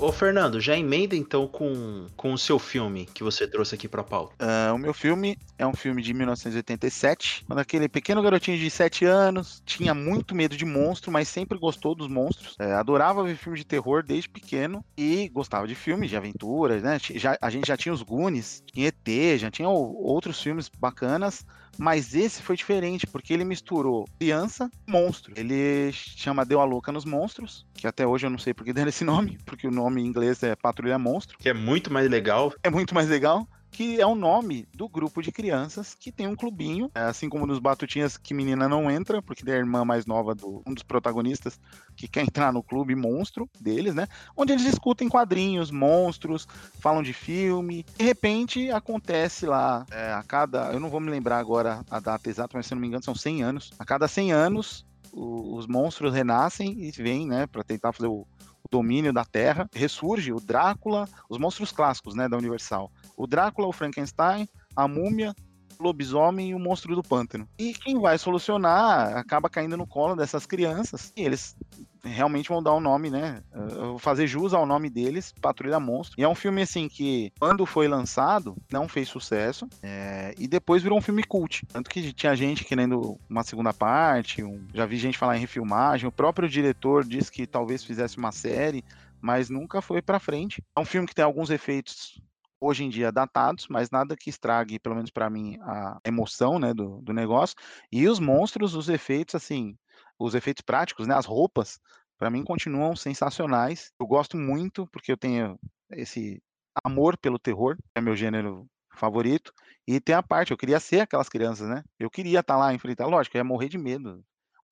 Ô, 0.00 0.10
Fernando, 0.10 0.58
já 0.58 0.78
emenda 0.78 1.14
então 1.14 1.46
com, 1.46 2.06
com 2.16 2.32
o 2.32 2.38
seu 2.38 2.58
filme 2.58 3.04
que 3.04 3.22
você 3.22 3.46
trouxe 3.46 3.74
aqui 3.74 3.86
pra 3.86 4.02
pauta. 4.02 4.34
Ah, 4.38 4.72
o 4.72 4.78
meu 4.78 4.94
filme 4.94 5.36
é 5.58 5.66
um 5.66 5.74
filme 5.74 6.00
de 6.00 6.14
1987, 6.14 7.44
quando 7.46 7.58
aquele 7.58 7.86
pequeno 7.86 8.22
garotinho 8.22 8.56
de 8.56 8.70
7 8.70 9.04
anos 9.04 9.62
tinha 9.66 9.92
muito 9.92 10.34
medo 10.34 10.56
de 10.56 10.64
monstro, 10.64 11.12
mas 11.12 11.28
sempre 11.28 11.58
gostou 11.58 11.94
dos 11.94 12.08
monstros. 12.08 12.56
É, 12.58 12.72
adorava 12.72 13.22
ver 13.22 13.36
filmes 13.36 13.60
de 13.60 13.66
terror 13.66 14.02
desde 14.02 14.30
pequeno 14.30 14.82
e 14.96 15.28
gostava 15.28 15.68
de 15.68 15.74
filmes 15.74 16.08
de 16.08 16.16
aventuras, 16.16 16.82
né? 16.82 16.98
Já, 16.98 17.36
a 17.38 17.50
gente 17.50 17.68
já 17.68 17.76
tinha 17.76 17.92
os 17.92 18.02
Goonies, 18.02 18.62
tinha 18.72 18.88
ET, 18.88 19.38
já 19.38 19.50
tinha 19.50 19.68
outros 19.68 20.40
filmes 20.40 20.70
bacanas, 20.80 21.44
mas 21.76 22.14
esse 22.14 22.42
foi 22.42 22.56
diferente, 22.56 23.06
porque 23.06 23.32
ele 23.32 23.44
misturou 23.44 24.06
criança 24.18 24.70
e 24.86 24.90
monstro. 24.90 25.32
Ele 25.36 25.90
chama 25.92 26.44
Deu 26.44 26.60
a 26.60 26.64
Louca 26.64 26.92
nos 26.92 27.04
Monstros, 27.04 27.66
que 27.80 27.86
até 27.86 28.06
hoje 28.06 28.26
eu 28.26 28.30
não 28.30 28.38
sei 28.38 28.52
por 28.52 28.64
que 28.64 28.72
deram 28.74 28.88
esse 28.88 29.04
nome, 29.04 29.38
porque 29.44 29.66
o 29.66 29.70
nome 29.70 30.02
em 30.02 30.06
inglês 30.06 30.42
é 30.42 30.54
Patrulha 30.54 30.98
Monstro 30.98 31.38
Que 31.38 31.48
é 31.48 31.54
muito 31.54 31.92
mais 31.92 32.08
legal. 32.08 32.52
é 32.62 32.70
muito 32.70 32.94
mais 32.94 33.08
legal, 33.08 33.48
que 33.70 34.00
é 34.00 34.06
o 34.06 34.14
nome 34.14 34.68
do 34.74 34.88
grupo 34.88 35.22
de 35.22 35.30
crianças 35.30 35.94
que 35.94 36.10
tem 36.10 36.26
um 36.26 36.34
clubinho, 36.34 36.90
é, 36.94 37.02
assim 37.02 37.28
como 37.28 37.46
nos 37.46 37.58
Batutinhas 37.58 38.16
que 38.16 38.34
menina 38.34 38.68
não 38.68 38.90
entra, 38.90 39.22
porque 39.22 39.48
é 39.48 39.54
a 39.54 39.58
irmã 39.58 39.84
mais 39.84 40.06
nova 40.06 40.34
do 40.34 40.62
um 40.66 40.74
dos 40.74 40.82
protagonistas 40.82 41.58
que 41.96 42.08
quer 42.08 42.22
entrar 42.22 42.52
no 42.52 42.62
clube 42.62 42.94
monstro 42.94 43.48
deles, 43.60 43.94
né? 43.94 44.06
Onde 44.36 44.52
eles 44.52 44.64
discutem 44.64 45.08
quadrinhos, 45.08 45.70
monstros, 45.70 46.46
falam 46.80 47.02
de 47.02 47.12
filme. 47.12 47.86
De 47.96 48.04
repente 48.04 48.70
acontece 48.70 49.46
lá, 49.46 49.86
é, 49.90 50.12
a 50.12 50.22
cada, 50.22 50.72
eu 50.72 50.80
não 50.80 50.90
vou 50.90 51.00
me 51.00 51.10
lembrar 51.10 51.38
agora 51.38 51.82
a 51.90 52.00
data 52.00 52.28
exata, 52.28 52.56
mas 52.56 52.66
se 52.66 52.74
não 52.74 52.80
me 52.80 52.88
engano 52.88 53.04
são 53.04 53.14
100 53.14 53.42
anos. 53.42 53.70
A 53.78 53.84
cada 53.84 54.08
100 54.08 54.32
anos 54.32 54.84
os 55.12 55.66
monstros 55.66 56.12
renascem 56.12 56.82
e 56.82 56.90
vêm, 56.90 57.26
né, 57.26 57.46
para 57.46 57.64
tentar 57.64 57.92
fazer 57.92 58.08
o, 58.08 58.26
o 58.62 58.68
domínio 58.70 59.12
da 59.12 59.24
Terra. 59.24 59.68
Ressurge 59.74 60.32
o 60.32 60.40
Drácula, 60.40 61.08
os 61.28 61.38
monstros 61.38 61.72
clássicos, 61.72 62.14
né, 62.14 62.28
da 62.28 62.36
Universal. 62.36 62.90
O 63.16 63.26
Drácula, 63.26 63.68
o 63.68 63.72
Frankenstein, 63.72 64.48
a 64.74 64.86
Múmia, 64.86 65.34
Lobisomem 65.80 66.50
e 66.50 66.54
o 66.54 66.58
Monstro 66.58 66.94
do 66.94 67.02
Pântano. 67.02 67.48
E 67.58 67.72
quem 67.72 67.98
vai 68.00 68.18
solucionar 68.18 69.16
acaba 69.16 69.48
caindo 69.48 69.76
no 69.76 69.86
colo 69.86 70.14
dessas 70.14 70.46
crianças 70.46 71.12
e 71.16 71.22
eles 71.22 71.56
realmente 72.02 72.48
vão 72.48 72.62
dar 72.62 72.72
o 72.72 72.80
nome, 72.80 73.10
né? 73.10 73.42
Eu 73.52 73.90
vou 73.90 73.98
fazer 73.98 74.26
jus 74.26 74.54
ao 74.54 74.64
nome 74.64 74.88
deles, 74.88 75.34
Patrulha 75.40 75.78
Monstro. 75.78 76.18
E 76.18 76.24
é 76.24 76.28
um 76.28 76.34
filme 76.34 76.62
assim 76.62 76.88
que, 76.88 77.30
quando 77.38 77.66
foi 77.66 77.88
lançado, 77.88 78.56
não 78.72 78.88
fez 78.88 79.08
sucesso 79.08 79.68
é, 79.82 80.34
e 80.38 80.48
depois 80.48 80.82
virou 80.82 80.96
um 80.98 81.02
filme 81.02 81.22
cult. 81.22 81.62
Tanto 81.66 81.90
que 81.90 82.12
tinha 82.12 82.34
gente 82.34 82.64
querendo 82.64 83.18
uma 83.28 83.42
segunda 83.42 83.72
parte, 83.74 84.42
um- 84.42 84.66
já 84.72 84.86
vi 84.86 84.96
gente 84.96 85.18
falar 85.18 85.36
em 85.36 85.40
refilmagem. 85.40 86.08
O 86.08 86.12
próprio 86.12 86.48
diretor 86.48 87.04
disse 87.04 87.30
que 87.30 87.46
talvez 87.46 87.84
fizesse 87.84 88.16
uma 88.16 88.32
série, 88.32 88.82
mas 89.20 89.50
nunca 89.50 89.82
foi 89.82 90.00
pra 90.00 90.18
frente. 90.18 90.62
É 90.74 90.80
um 90.80 90.84
filme 90.86 91.06
que 91.06 91.14
tem 91.14 91.24
alguns 91.24 91.50
efeitos 91.50 92.18
hoje 92.60 92.84
em 92.84 92.90
dia 92.90 93.10
datados, 93.10 93.66
mas 93.68 93.90
nada 93.90 94.16
que 94.16 94.30
estrague, 94.30 94.78
pelo 94.78 94.94
menos 94.94 95.10
pra 95.10 95.30
mim, 95.30 95.58
a 95.62 95.98
emoção, 96.04 96.58
né, 96.58 96.74
do, 96.74 97.00
do 97.00 97.12
negócio. 97.12 97.56
E 97.90 98.06
os 98.06 98.18
monstros, 98.18 98.74
os 98.74 98.88
efeitos, 98.88 99.34
assim, 99.34 99.76
os 100.18 100.34
efeitos 100.34 100.62
práticos, 100.62 101.06
né, 101.06 101.14
as 101.14 101.26
roupas, 101.26 101.80
pra 102.18 102.30
mim 102.30 102.44
continuam 102.44 102.94
sensacionais. 102.94 103.92
Eu 103.98 104.06
gosto 104.06 104.36
muito 104.36 104.86
porque 104.88 105.10
eu 105.10 105.16
tenho 105.16 105.58
esse 105.90 106.42
amor 106.84 107.16
pelo 107.16 107.38
terror, 107.38 107.76
que 107.76 107.82
é 107.96 108.00
meu 108.00 108.14
gênero 108.14 108.68
favorito. 108.94 109.52
E 109.86 109.98
tem 110.00 110.14
a 110.14 110.22
parte, 110.22 110.50
eu 110.50 110.56
queria 110.58 110.78
ser 110.78 111.00
aquelas 111.00 111.28
crianças, 111.28 111.68
né? 111.68 111.82
Eu 111.98 112.10
queria 112.10 112.40
estar 112.40 112.56
lá 112.56 112.74
enfrentar, 112.74 113.06
lógico, 113.06 113.36
eu 113.36 113.40
ia 113.40 113.44
morrer 113.44 113.68
de 113.68 113.78
medo. 113.78 114.22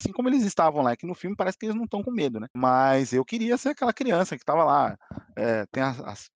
Assim 0.01 0.13
como 0.13 0.29
eles 0.29 0.45
estavam 0.45 0.83
lá, 0.83 0.97
que 0.97 1.07
no 1.07 1.15
filme 1.15 1.35
parece 1.35 1.59
que 1.59 1.67
eles 1.67 1.75
não 1.75 1.85
estão 1.85 2.03
com 2.05 2.13
medo, 2.13 2.39
né? 2.39 2.47
Mas 2.55 3.13
eu 3.13 3.25
queria 3.25 3.57
ser 3.57 3.71
aquela 3.71 3.93
criança 3.93 4.37
que 4.37 4.43
estava 4.43 4.63
lá. 4.63 4.97
É, 5.41 5.65
tem 5.67 5.83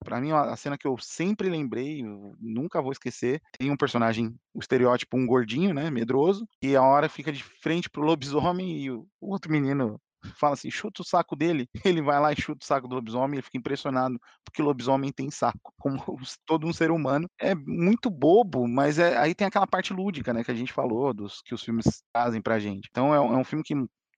pra 0.05 0.21
mim, 0.21 0.31
a 0.31 0.55
cena 0.57 0.79
que 0.79 0.87
eu 0.87 0.97
sempre 0.99 1.49
lembrei, 1.49 2.03
nunca 2.39 2.81
vou 2.81 2.93
esquecer. 2.93 3.41
Tem 3.59 3.69
um 3.71 3.77
personagem, 3.77 4.33
o 4.55 4.61
estereótipo, 4.61 5.17
um 5.17 5.27
gordinho, 5.27 5.75
né? 5.75 5.91
Medroso, 5.91 6.47
e 6.63 6.77
a 6.77 6.83
hora 6.83 7.09
fica 7.09 7.33
de 7.33 7.43
frente 7.43 7.91
pro 7.91 8.03
lobisomem 8.03 8.79
e 8.79 8.91
o, 8.93 9.07
o 9.21 9.33
outro 9.33 9.51
menino 9.51 10.01
fala 10.37 10.55
assim, 10.55 10.71
chuta 10.71 11.03
o 11.03 11.05
saco 11.05 11.35
dele. 11.35 11.69
Ele 11.85 12.01
vai 12.01 12.21
lá 12.21 12.33
e 12.33 12.41
chuta 12.41 12.63
o 12.65 12.67
saco 12.67 12.87
do 12.87 12.95
lobisomem, 12.95 13.35
ele 13.35 13.43
fica 13.43 13.59
impressionado, 13.59 14.21
porque 14.45 14.63
o 14.63 14.65
lobisomem 14.65 15.11
tem 15.11 15.29
saco, 15.33 15.73
como 15.79 15.99
todo 16.47 16.65
um 16.67 16.73
ser 16.73 16.93
humano. 16.93 17.29
É 17.41 17.55
muito 17.57 18.09
bobo, 18.09 18.69
mas 18.69 19.01
é- 19.01 19.17
aí 19.17 19.35
tem 19.35 19.49
aquela 19.49 19.67
parte 19.67 19.93
lúdica, 19.93 20.33
né, 20.33 20.45
que 20.45 20.51
a 20.51 20.55
gente 20.55 20.73
falou, 20.73 21.13
dos 21.13 21.43
que 21.43 21.53
os 21.55 21.63
filmes 21.65 22.05
trazem 22.13 22.41
pra 22.41 22.61
gente. 22.61 22.89
Então 22.91 23.13
é, 23.13 23.17
é 23.17 23.21
um 23.21 23.45
filme 23.45 23.65
que 23.65 23.75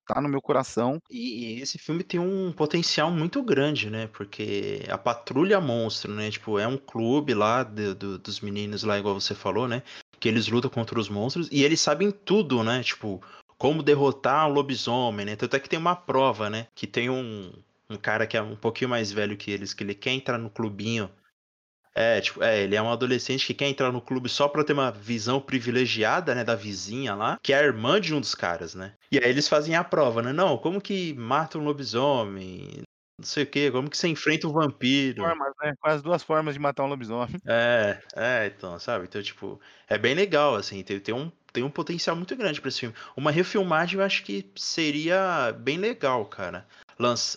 tá 0.06 0.20
no 0.20 0.28
meu 0.28 0.40
coração. 0.40 1.00
E 1.10 1.60
esse 1.60 1.78
filme 1.78 2.02
tem 2.02 2.20
um 2.20 2.52
potencial 2.52 3.10
muito 3.10 3.42
grande, 3.42 3.90
né? 3.90 4.08
Porque 4.08 4.82
a 4.88 4.98
Patrulha 4.98 5.60
Monstro, 5.60 6.12
né? 6.12 6.30
Tipo, 6.30 6.58
é 6.58 6.66
um 6.66 6.76
clube 6.76 7.34
lá 7.34 7.62
de, 7.62 7.94
do, 7.94 8.18
dos 8.18 8.40
meninos 8.40 8.82
lá, 8.82 8.98
igual 8.98 9.18
você 9.18 9.34
falou, 9.34 9.68
né? 9.68 9.82
Que 10.20 10.28
eles 10.28 10.48
lutam 10.48 10.70
contra 10.70 10.98
os 10.98 11.08
monstros 11.08 11.48
e 11.50 11.64
eles 11.64 11.80
sabem 11.80 12.10
tudo, 12.10 12.62
né? 12.62 12.82
Tipo, 12.82 13.22
como 13.58 13.82
derrotar 13.82 14.48
um 14.48 14.52
lobisomem, 14.52 15.26
né? 15.26 15.36
Tanto 15.36 15.56
é 15.56 15.60
que 15.60 15.68
tem 15.68 15.78
uma 15.78 15.96
prova, 15.96 16.50
né? 16.50 16.66
Que 16.74 16.86
tem 16.86 17.10
um, 17.10 17.52
um 17.88 17.96
cara 17.96 18.26
que 18.26 18.36
é 18.36 18.42
um 18.42 18.56
pouquinho 18.56 18.90
mais 18.90 19.12
velho 19.12 19.36
que 19.36 19.50
eles, 19.50 19.74
que 19.74 19.82
ele 19.84 19.94
quer 19.94 20.12
entrar 20.12 20.38
no 20.38 20.50
clubinho 20.50 21.10
é, 21.94 22.20
tipo, 22.20 22.42
é, 22.42 22.62
ele 22.62 22.74
é 22.74 22.82
um 22.82 22.90
adolescente 22.90 23.46
que 23.46 23.54
quer 23.54 23.68
entrar 23.68 23.92
no 23.92 24.00
clube 24.00 24.28
só 24.28 24.48
pra 24.48 24.64
ter 24.64 24.72
uma 24.72 24.90
visão 24.90 25.40
privilegiada, 25.40 26.34
né, 26.34 26.42
da 26.42 26.54
vizinha 26.54 27.14
lá, 27.14 27.38
que 27.42 27.52
é 27.52 27.58
a 27.58 27.62
irmã 27.62 28.00
de 28.00 28.12
um 28.12 28.20
dos 28.20 28.34
caras, 28.34 28.74
né? 28.74 28.94
E 29.12 29.18
aí 29.18 29.30
eles 29.30 29.48
fazem 29.48 29.76
a 29.76 29.84
prova, 29.84 30.20
né? 30.20 30.32
Não, 30.32 30.58
como 30.58 30.80
que 30.80 31.14
mata 31.14 31.58
um 31.58 31.64
lobisomem? 31.64 32.82
Não 33.18 33.24
sei 33.24 33.44
o 33.44 33.46
que, 33.46 33.70
como 33.70 33.88
que 33.88 33.96
você 33.96 34.08
enfrenta 34.08 34.48
um 34.48 34.52
vampiro? 34.52 35.22
Formas, 35.22 35.52
né? 35.62 35.74
Com 35.80 35.88
as 35.88 36.02
duas 36.02 36.22
formas 36.22 36.54
de 36.54 36.60
matar 36.60 36.82
um 36.82 36.88
lobisomem. 36.88 37.36
É, 37.46 37.98
é, 38.16 38.46
então, 38.46 38.76
sabe? 38.80 39.04
Então, 39.04 39.22
tipo, 39.22 39.60
é 39.88 39.96
bem 39.96 40.14
legal, 40.14 40.56
assim, 40.56 40.82
tem, 40.82 40.98
tem 40.98 41.14
um 41.14 41.30
tem 41.52 41.62
um 41.62 41.70
potencial 41.70 42.16
muito 42.16 42.34
grande 42.34 42.60
para 42.60 42.68
esse 42.68 42.80
filme. 42.80 42.96
Uma 43.16 43.30
refilmagem 43.30 43.96
eu 43.96 44.04
acho 44.04 44.24
que 44.24 44.50
seria 44.56 45.52
bem 45.52 45.78
legal, 45.78 46.26
cara. 46.26 46.66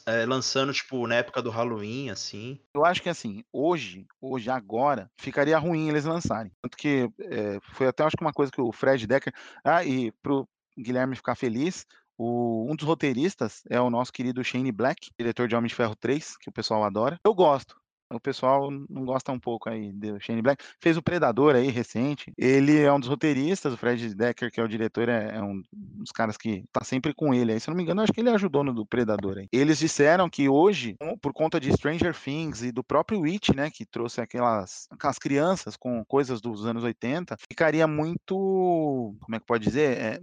É, 0.05 0.25
lançando, 0.25 0.73
tipo, 0.73 1.05
na 1.07 1.15
época 1.15 1.41
do 1.41 1.49
Halloween, 1.49 2.09
assim. 2.09 2.59
Eu 2.73 2.85
acho 2.85 3.01
que, 3.01 3.09
assim, 3.09 3.43
hoje, 3.51 4.05
hoje, 4.21 4.49
agora, 4.49 5.09
ficaria 5.17 5.57
ruim 5.57 5.89
eles 5.89 6.05
lançarem. 6.05 6.51
Tanto 6.61 6.77
que 6.77 7.09
é, 7.21 7.59
foi 7.73 7.87
até, 7.87 8.03
acho 8.03 8.17
que 8.17 8.23
uma 8.23 8.33
coisa 8.33 8.51
que 8.51 8.61
o 8.61 8.71
Fred 8.71 9.05
Decker... 9.07 9.33
Ah, 9.63 9.83
e 9.83 10.11
pro 10.21 10.47
Guilherme 10.77 11.15
ficar 11.15 11.35
feliz, 11.35 11.85
o, 12.17 12.65
um 12.69 12.75
dos 12.75 12.85
roteiristas 12.85 13.61
é 13.69 13.79
o 13.79 13.89
nosso 13.89 14.11
querido 14.11 14.43
Shane 14.43 14.71
Black, 14.71 15.11
diretor 15.17 15.47
de 15.47 15.55
Homem 15.55 15.67
de 15.67 15.75
Ferro 15.75 15.95
3, 15.95 16.37
que 16.37 16.49
o 16.49 16.53
pessoal 16.53 16.83
adora. 16.83 17.19
Eu 17.23 17.33
gosto. 17.33 17.75
O 18.11 18.19
pessoal 18.19 18.71
não 18.71 19.05
gosta 19.05 19.31
um 19.31 19.39
pouco 19.39 19.69
aí 19.69 19.91
do 19.91 20.19
Shane 20.19 20.41
Black. 20.41 20.63
Fez 20.79 20.95
o 20.95 21.01
Predador 21.01 21.55
aí, 21.55 21.69
recente. 21.69 22.31
Ele 22.37 22.79
é 22.79 22.91
um 22.91 22.99
dos 22.99 23.09
roteiristas, 23.09 23.73
o 23.73 23.77
Fred 23.77 24.15
Decker, 24.15 24.51
que 24.51 24.59
é 24.59 24.63
o 24.63 24.67
diretor, 24.67 25.09
é, 25.09 25.35
é 25.35 25.41
um 25.41 25.61
dos 25.71 26.11
caras 26.11 26.37
que 26.37 26.63
tá 26.71 26.83
sempre 26.83 27.13
com 27.13 27.33
ele 27.33 27.51
aí. 27.51 27.59
Se 27.59 27.69
eu 27.69 27.73
não 27.73 27.77
me 27.77 27.83
engano, 27.83 28.01
acho 28.01 28.13
que 28.13 28.21
ele 28.21 28.29
ajudou 28.29 28.63
no 28.63 28.73
do 28.73 28.85
Predador 28.85 29.37
aí. 29.39 29.47
Eles 29.51 29.79
disseram 29.79 30.29
que 30.29 30.47
hoje, 30.47 30.95
por 31.21 31.33
conta 31.33 31.59
de 31.59 31.71
Stranger 31.73 32.15
Things 32.15 32.61
e 32.63 32.71
do 32.71 32.83
próprio 32.83 33.21
Witch, 33.21 33.49
né, 33.49 33.69
que 33.69 33.85
trouxe 33.85 34.21
aquelas, 34.21 34.87
aquelas 34.89 35.17
crianças 35.17 35.75
com 35.75 36.03
coisas 36.05 36.39
dos 36.39 36.65
anos 36.65 36.83
80, 36.83 37.35
ficaria 37.49 37.87
muito, 37.87 39.15
como 39.19 39.35
é 39.35 39.39
que 39.39 39.45
pode 39.45 39.65
dizer? 39.65 39.97
É, 39.97 40.19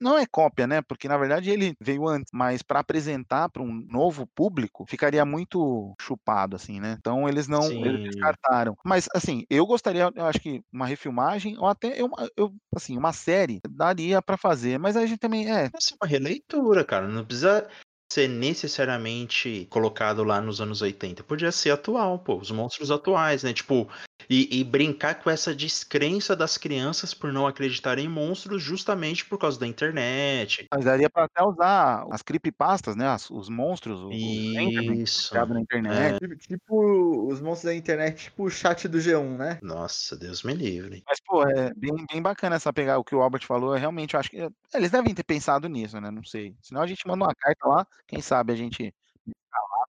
não 0.00 0.18
é 0.18 0.26
cópia, 0.26 0.66
né? 0.66 0.82
Porque 0.82 1.08
na 1.08 1.16
verdade 1.16 1.50
ele 1.50 1.74
veio 1.80 2.06
antes, 2.06 2.30
mas 2.32 2.62
para 2.62 2.80
apresentar 2.80 3.48
para 3.48 3.62
um 3.62 3.86
novo 3.88 4.26
público 4.26 4.84
ficaria 4.88 5.24
muito 5.24 5.94
chupado 6.00 6.56
assim, 6.56 6.80
né? 6.80 6.96
Então 6.98 7.28
eles 7.28 7.48
não 7.48 7.64
eles 7.70 8.14
descartaram. 8.14 8.76
Mas 8.84 9.08
assim, 9.14 9.44
eu 9.50 9.66
gostaria, 9.66 10.10
eu 10.14 10.26
acho 10.26 10.40
que 10.40 10.62
uma 10.72 10.86
refilmagem 10.86 11.56
ou 11.58 11.66
até 11.66 12.00
eu, 12.00 12.10
eu 12.36 12.52
assim, 12.74 12.96
uma 12.96 13.12
série 13.12 13.60
daria 13.68 14.22
para 14.22 14.36
fazer, 14.36 14.78
mas 14.78 14.96
a 14.96 15.06
gente 15.06 15.18
também 15.18 15.50
é, 15.50 15.66
é 15.66 15.70
uma 16.00 16.08
releitura, 16.08 16.84
cara, 16.84 17.08
não 17.08 17.24
precisa 17.24 17.68
ser 18.10 18.28
necessariamente 18.28 19.66
colocado 19.70 20.24
lá 20.24 20.40
nos 20.40 20.60
anos 20.60 20.80
80. 20.80 21.22
Podia 21.22 21.52
ser 21.52 21.70
atual, 21.70 22.18
pô, 22.18 22.36
os 22.36 22.50
monstros 22.50 22.90
atuais, 22.90 23.42
né? 23.42 23.52
Tipo, 23.52 23.88
e, 24.28 24.60
e, 24.60 24.64
brincar 24.64 25.16
com 25.16 25.30
essa 25.30 25.54
descrença 25.54 26.36
das 26.36 26.58
crianças 26.58 27.14
por 27.14 27.32
não 27.32 27.46
acreditarem 27.46 28.04
em 28.04 28.08
monstros 28.08 28.62
justamente 28.62 29.24
por 29.24 29.38
causa 29.38 29.58
da 29.58 29.66
internet. 29.66 30.66
Mas 30.70 30.84
daria 30.84 31.08
para 31.08 31.24
até 31.24 31.42
usar 31.42 32.06
as 32.10 32.22
creepypastas, 32.22 32.94
né? 32.94 33.08
As, 33.08 33.30
os 33.30 33.48
monstros, 33.48 34.00
o, 34.02 34.12
Isso. 34.12 35.34
O 35.36 35.46
na 35.46 35.60
internet. 35.60 36.22
É. 36.22 36.36
Tipo, 36.36 37.28
os 37.32 37.40
monstros 37.40 37.72
da 37.72 37.74
internet, 37.74 38.24
tipo 38.24 38.44
o 38.44 38.50
chat 38.50 38.86
do 38.86 38.98
G1, 38.98 39.36
né? 39.36 39.58
Nossa, 39.62 40.16
Deus 40.16 40.42
me 40.42 40.54
livre. 40.54 41.02
Mas, 41.06 41.20
pô, 41.20 41.42
é 41.44 41.72
bem, 41.74 41.94
bem 42.10 42.20
bacana 42.20 42.56
essa 42.56 42.72
pegar 42.72 42.98
o 42.98 43.04
que 43.04 43.14
o 43.14 43.22
Albert 43.22 43.46
falou. 43.46 43.74
Eu 43.74 43.80
realmente 43.80 44.16
acho 44.16 44.30
que. 44.30 44.48
Eles 44.74 44.90
devem 44.90 45.14
ter 45.14 45.24
pensado 45.24 45.68
nisso, 45.68 46.00
né? 46.00 46.10
Não 46.10 46.24
sei. 46.24 46.54
Senão 46.60 46.82
a 46.82 46.86
gente 46.86 47.06
manda 47.06 47.24
uma 47.24 47.34
carta 47.34 47.66
lá, 47.66 47.86
quem 48.06 48.20
sabe 48.20 48.52
a 48.52 48.56
gente 48.56 48.94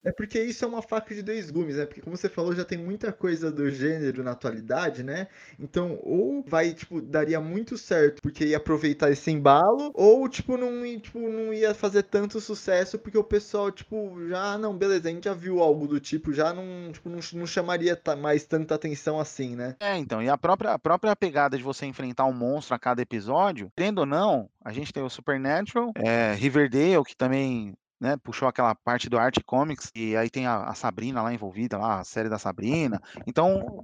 é 0.04 0.12
porque 0.12 0.42
isso 0.42 0.64
é 0.64 0.68
uma 0.68 0.82
faca 0.82 1.14
de 1.14 1.22
dois 1.22 1.52
gumes, 1.52 1.76
né? 1.76 1.86
Porque 1.86 2.02
como 2.02 2.16
você 2.16 2.30
falou, 2.30 2.56
já 2.56 2.64
tem 2.64 2.78
muita 2.78 3.12
coisa 3.12 3.52
do 3.52 3.70
gênero 3.70 4.24
na 4.24 4.32
atualidade, 4.32 5.04
né? 5.04 5.28
Então, 5.60 6.00
ou 6.02 6.44
vai, 6.48 6.74
tipo, 6.74 7.02
daria 7.02 7.40
muito 7.40 7.78
certo 7.78 8.22
porque 8.22 8.46
ia 8.46 8.58
aproveitar 8.58 9.12
esse 9.12 9.30
embalo, 9.30 9.92
ou, 9.94 10.28
tipo, 10.30 10.56
não, 10.58 10.84
tipo, 11.00 11.20
não 11.20 11.54
ia 11.54 11.74
fazer 11.74 12.04
tanto 12.04 12.40
sucesso 12.40 12.98
porque 12.98 13.18
o 13.18 13.24
pessoal, 13.24 13.72
tipo, 13.72 14.16
já, 14.28 14.58
não, 14.58 14.78
beleza, 14.78 15.10
a 15.10 15.12
gente 15.12 15.26
já 15.26 15.34
viu 15.34 15.60
algo 15.60 15.88
do 15.88 16.00
tipo, 16.00 16.34
já 16.34 16.54
não, 16.54 16.92
tipo, 16.92 17.10
não, 17.10 17.20
não 17.34 17.48
chamaria 17.48 18.00
mais 18.18 18.46
tanta 18.46 18.76
atenção 18.76 19.20
assim, 19.20 19.56
né? 19.56 19.76
É, 19.80 19.98
então, 19.98 20.22
e 20.24 20.30
a 20.30 20.38
própria, 20.38 20.74
a 20.74 20.80
própria 20.80 21.16
pegada 21.16 21.58
de 21.58 21.64
você 21.64 21.86
enfrentar 21.86 22.26
um 22.26 22.34
monstro 22.34 22.74
a 22.74 22.80
cada 22.80 23.02
episódio, 23.02 23.72
tendo 23.76 24.00
ou 24.00 24.06
não, 24.06 24.50
a 24.64 24.72
gente 24.72 24.94
tem 24.94 25.04
o 25.04 25.10
Supernatural, 25.10 25.92
é, 25.96 26.34
Riverdale, 26.34 27.04
que 27.04 27.16
também 27.16 27.76
né, 28.00 28.18
puxou 28.18 28.48
aquela 28.48 28.74
parte 28.74 29.10
do 29.10 29.18
Art 29.18 29.38
Comics, 29.46 29.92
e 29.94 30.16
aí 30.16 30.30
tem 30.30 30.48
a, 30.48 30.64
a, 30.64 30.74
Sabrina 30.74 31.22
lá 31.22 31.34
envolvida, 31.34 31.78
lá, 31.78 32.00
a 32.00 32.04
série 32.04 32.30
da 32.30 32.40
Sabrina. 32.40 33.02
Então, 33.28 33.84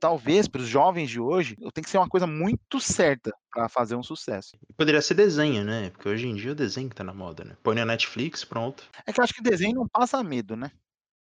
talvez 0.00 0.48
para 0.48 0.60
os 0.60 0.66
jovens 0.66 1.10
de 1.10 1.20
hoje, 1.20 1.56
tem 1.72 1.84
que 1.84 1.90
ser 1.90 1.98
uma 1.98 2.08
coisa 2.08 2.26
muito 2.26 2.80
certa 2.80 3.32
para 3.50 3.68
fazer 3.68 3.94
um 3.94 4.02
sucesso. 4.02 4.56
Poderia 4.76 5.02
ser 5.02 5.14
desenho, 5.14 5.64
né? 5.64 5.90
Porque 5.90 6.08
hoje 6.08 6.26
em 6.26 6.34
dia 6.34 6.52
o 6.52 6.56
desenho 6.56 6.88
tá 6.90 7.04
na 7.04 7.14
moda, 7.14 7.44
né? 7.44 7.56
Põe 7.62 7.76
na 7.76 7.84
Netflix, 7.84 8.44
pronto. 8.44 8.88
É 9.06 9.12
que 9.12 9.20
eu 9.20 9.24
acho 9.24 9.34
que 9.34 9.42
desenho 9.42 9.76
não 9.76 9.88
passa 9.88 10.22
medo, 10.24 10.56
né? 10.56 10.72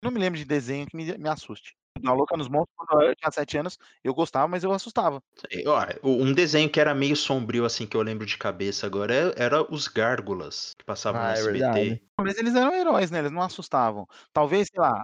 Não 0.03 0.11
me 0.11 0.19
lembro 0.19 0.37
de 0.37 0.45
desenho 0.45 0.85
que 0.85 0.97
me, 0.97 1.17
me 1.17 1.29
assuste. 1.29 1.75
Na 2.01 2.13
Louca 2.13 2.37
nos 2.37 2.47
Monstros, 2.47 2.75
quando 2.75 3.03
eu 3.03 3.15
tinha 3.15 3.31
7 3.31 3.57
anos, 3.57 3.77
eu 4.03 4.13
gostava, 4.13 4.47
mas 4.47 4.63
eu 4.63 4.71
assustava. 4.71 5.21
Um 6.03 6.33
desenho 6.33 6.69
que 6.69 6.79
era 6.79 6.93
meio 6.93 7.15
sombrio, 7.15 7.65
assim, 7.65 7.85
que 7.85 7.95
eu 7.95 8.01
lembro 8.01 8.25
de 8.25 8.37
cabeça 8.37 8.85
agora, 8.85 9.13
é, 9.13 9.33
era 9.37 9.61
os 9.73 9.87
Gárgulas, 9.87 10.73
que 10.77 10.85
passavam 10.85 11.21
ah, 11.21 11.27
no 11.27 11.31
SBT. 11.33 12.01
É 12.17 12.21
mas 12.21 12.37
eles 12.37 12.55
eram 12.55 12.73
heróis, 12.73 13.11
né? 13.11 13.19
Eles 13.19 13.31
não 13.31 13.41
assustavam. 13.41 14.07
Talvez, 14.33 14.67
sei 14.71 14.81
lá, 14.81 15.03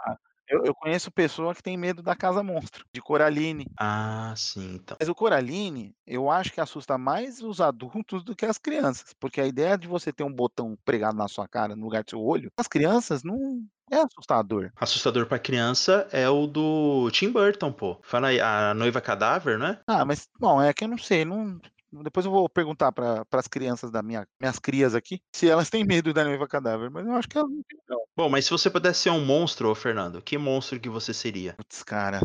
eu, 0.54 0.66
eu, 0.66 0.76
conheço 0.76 1.12
pessoa 1.12 1.56
que 1.56 1.64
tem 1.64 1.76
medo 1.76 2.04
da 2.04 2.16
Casa 2.16 2.44
Monstro, 2.44 2.86
de 2.94 3.02
Coraline. 3.02 3.66
Ah, 3.78 4.34
sim, 4.38 4.76
então. 4.76 4.96
Mas 5.00 5.10
o 5.10 5.16
Coraline, 5.16 5.96
eu 6.06 6.30
acho 6.30 6.54
que 6.54 6.62
assusta 6.62 6.98
mais 6.98 7.42
os 7.42 7.60
adultos 7.60 8.24
do 8.24 8.36
que 8.36 8.46
as 8.46 8.58
crianças. 8.58 9.14
Porque 9.20 9.42
a 9.42 9.48
ideia 9.48 9.78
de 9.78 9.88
você 9.88 10.14
ter 10.14 10.24
um 10.24 10.32
botão 10.32 10.78
pregado 10.86 11.18
na 11.18 11.28
sua 11.28 11.48
cara, 11.48 11.76
no 11.76 11.84
lugar 11.84 12.04
do 12.04 12.10
seu 12.12 12.22
olho, 12.22 12.52
as 12.56 12.68
crianças 12.68 13.24
não, 13.24 13.64
é 13.92 13.98
assustador. 13.98 14.72
Assustador 14.76 15.26
pra 15.26 15.40
criança 15.40 16.08
é 16.12 16.30
o 16.30 16.46
do 16.48 17.10
Tim 17.12 17.32
Burton, 17.32 17.72
pô. 17.72 18.00
Fala 18.04 18.28
aí, 18.28 18.40
a 18.40 18.74
noiva 18.74 19.02
cadáver, 19.02 19.58
né? 19.58 19.80
Ah, 19.88 20.06
mas, 20.06 20.28
bom, 20.40 20.62
é 20.62 20.74
que 20.74 20.84
eu 20.84 20.88
não 20.88 20.98
sei, 20.98 21.26
não. 21.26 21.60
Depois 22.02 22.26
eu 22.26 22.32
vou 22.32 22.50
perguntar 22.50 22.92
para 22.92 23.26
as 23.34 23.48
crianças 23.48 23.92
da 23.92 24.02
minha 24.02 24.26
minhas 24.42 24.58
crias 24.58 24.96
aqui 24.96 25.22
se 25.36 25.50
elas 25.50 25.70
têm 25.70 25.84
medo 25.84 26.14
da 26.14 26.24
noiva 26.24 26.48
cadáver, 26.48 26.90
mas 26.90 27.06
eu 27.06 27.14
acho 27.14 27.28
que 27.28 27.38
elas 27.38 27.50
não 27.50 27.62
têm, 27.64 27.80
não. 27.88 28.02
Bom, 28.16 28.30
mas 28.30 28.46
se 28.46 28.52
você 28.52 28.70
pudesse 28.70 29.02
ser 29.02 29.10
um 29.12 29.24
monstro, 29.24 29.70
ô 29.70 29.76
Fernando, 29.76 30.22
que 30.22 30.38
monstro 30.38 30.80
que 30.80 30.90
você 30.90 31.14
seria? 31.14 31.54
Putz, 31.54 31.84
cara. 31.84 32.20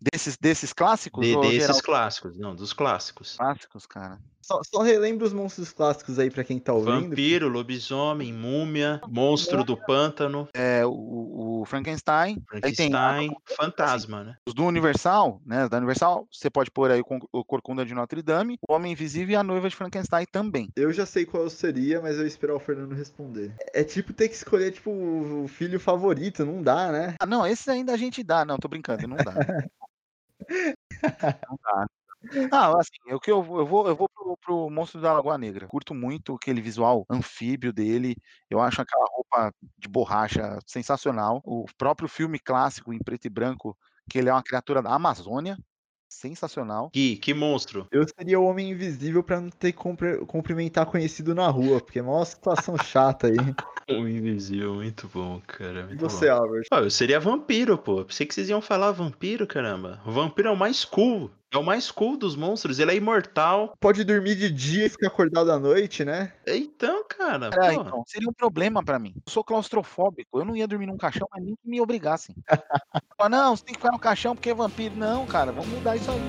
Desses, 0.00 0.36
desses 0.36 0.72
clássicos? 0.72 1.24
De, 1.24 1.34
desses 1.36 1.60
geral? 1.60 1.82
clássicos, 1.82 2.38
não, 2.38 2.54
dos 2.54 2.72
clássicos. 2.72 3.36
Clássicos, 3.36 3.86
cara. 3.86 4.18
Só, 4.48 4.62
só 4.64 4.80
relembra 4.80 5.26
os 5.26 5.32
monstros 5.34 5.74
clássicos 5.74 6.18
aí 6.18 6.30
para 6.30 6.42
quem 6.42 6.58
tá 6.58 6.72
ouvindo. 6.72 7.10
Vampiro, 7.10 7.48
lobisomem, 7.48 8.32
múmia, 8.32 8.98
monstro 9.06 9.62
do 9.62 9.76
pântano. 9.76 10.48
É, 10.54 10.86
o, 10.86 11.60
o 11.60 11.64
Frankenstein. 11.66 12.42
Frankenstein, 12.48 13.28
tem, 13.28 13.36
fantasma, 13.54 14.20
assim, 14.20 14.28
né? 14.30 14.36
Os 14.48 14.54
do 14.54 14.64
Universal, 14.64 15.42
né? 15.44 15.68
Da 15.68 15.76
Universal, 15.76 16.26
você 16.32 16.48
pode 16.48 16.70
pôr 16.70 16.90
aí 16.90 17.02
o 17.30 17.44
Corcunda 17.44 17.84
de 17.84 17.92
Notre 17.92 18.22
Dame, 18.22 18.58
o 18.66 18.72
Homem 18.72 18.92
Invisível 18.92 19.34
e 19.34 19.36
a 19.36 19.42
Noiva 19.42 19.68
de 19.68 19.76
Frankenstein 19.76 20.24
também. 20.32 20.70
Eu 20.74 20.94
já 20.94 21.04
sei 21.04 21.26
qual 21.26 21.50
seria, 21.50 22.00
mas 22.00 22.16
eu 22.16 22.22
ia 22.22 22.28
esperar 22.28 22.54
o 22.54 22.60
Fernando 22.60 22.94
responder. 22.94 23.52
É 23.74 23.84
tipo 23.84 24.14
ter 24.14 24.30
que 24.30 24.34
escolher, 24.34 24.72
tipo, 24.72 24.90
o 24.90 25.46
filho 25.46 25.78
favorito, 25.78 26.46
não 26.46 26.62
dá, 26.62 26.90
né? 26.90 27.16
Ah, 27.20 27.26
não, 27.26 27.46
esses 27.46 27.68
ainda 27.68 27.92
a 27.92 27.98
gente 27.98 28.24
dá. 28.24 28.46
Não, 28.46 28.56
tô 28.56 28.66
brincando, 28.66 29.06
não 29.06 29.16
dá. 29.16 29.34
não 31.50 31.58
dá. 31.62 31.86
Ah, 32.50 32.72
assim, 32.78 33.14
o 33.14 33.20
que 33.20 33.30
eu, 33.30 33.38
eu 33.38 33.66
vou, 33.66 33.88
eu 33.88 33.96
vou 33.96 34.08
pro, 34.08 34.36
pro 34.36 34.70
Monstro 34.70 35.00
da 35.00 35.12
Lagoa 35.12 35.38
Negra. 35.38 35.68
Curto 35.68 35.94
muito 35.94 36.34
aquele 36.34 36.60
visual 36.60 37.06
anfíbio 37.08 37.72
dele. 37.72 38.16
Eu 38.50 38.60
acho 38.60 38.82
aquela 38.82 39.06
roupa 39.10 39.52
de 39.78 39.88
borracha 39.88 40.58
sensacional. 40.66 41.40
O 41.44 41.64
próprio 41.76 42.08
filme 42.08 42.38
clássico 42.38 42.92
em 42.92 42.98
preto 42.98 43.26
e 43.26 43.30
branco, 43.30 43.76
que 44.10 44.18
ele 44.18 44.28
é 44.28 44.32
uma 44.32 44.42
criatura 44.42 44.82
da 44.82 44.92
Amazônia, 44.92 45.56
sensacional. 46.08 46.90
Que, 46.90 47.16
que 47.16 47.34
monstro. 47.34 47.86
Eu 47.90 48.04
seria 48.08 48.40
o 48.40 48.44
homem 48.44 48.70
invisível 48.70 49.22
para 49.22 49.40
não 49.40 49.50
ter 49.50 49.72
que 49.72 49.78
cumprimentar 50.26 50.86
conhecido 50.86 51.34
na 51.34 51.48
rua, 51.48 51.80
porque 51.80 51.98
é 51.98 52.02
uma 52.02 52.24
situação 52.24 52.76
chata 52.78 53.28
aí. 53.28 53.36
Homem 53.90 54.18
invisível, 54.18 54.74
muito 54.74 55.08
bom, 55.08 55.40
cara. 55.46 55.86
Muito 55.86 55.94
e 55.94 55.98
você, 55.98 56.28
bom. 56.28 56.34
Albert? 56.34 56.64
eu 56.72 56.90
seria 56.90 57.18
vampiro, 57.18 57.78
pô. 57.78 58.04
Pensei 58.04 58.26
que 58.26 58.34
vocês 58.34 58.50
iam 58.50 58.60
falar 58.60 58.92
vampiro, 58.92 59.46
caramba. 59.46 59.98
O 60.04 60.10
vampiro 60.12 60.48
é 60.48 60.52
o 60.52 60.56
mais 60.56 60.84
cool. 60.84 61.30
É 61.50 61.56
o 61.56 61.62
mais 61.62 61.90
cool 61.90 62.18
dos 62.18 62.36
monstros, 62.36 62.78
ele 62.78 62.90
é 62.90 62.96
imortal. 62.96 63.72
Pode 63.80 64.04
dormir 64.04 64.34
de 64.34 64.50
dia 64.50 64.84
e 64.84 64.88
ficar 64.90 65.06
acordado 65.06 65.50
à 65.50 65.58
noite, 65.58 66.04
né? 66.04 66.30
Então, 66.46 67.02
cara. 67.08 67.48
Então, 67.72 68.04
seria 68.06 68.28
um 68.28 68.34
problema 68.34 68.84
pra 68.84 68.98
mim. 68.98 69.14
Eu 69.16 69.32
sou 69.32 69.42
claustrofóbico, 69.42 70.38
eu 70.38 70.44
não 70.44 70.54
ia 70.54 70.68
dormir 70.68 70.84
num 70.84 70.98
caixão, 70.98 71.26
mas 71.32 71.42
nem 71.42 71.54
que 71.54 71.66
me 71.66 71.80
obrigassem. 71.80 72.36
Fala, 73.16 73.30
não, 73.30 73.56
você 73.56 73.64
tem 73.64 73.72
que 73.72 73.80
ficar 73.80 73.92
no 73.92 73.98
caixão 73.98 74.34
porque 74.34 74.50
é 74.50 74.54
vampiro. 74.54 74.94
Não, 74.94 75.24
cara, 75.24 75.50
vamos 75.50 75.70
mudar 75.70 75.96
isso 75.96 76.10
aí. 76.10 76.20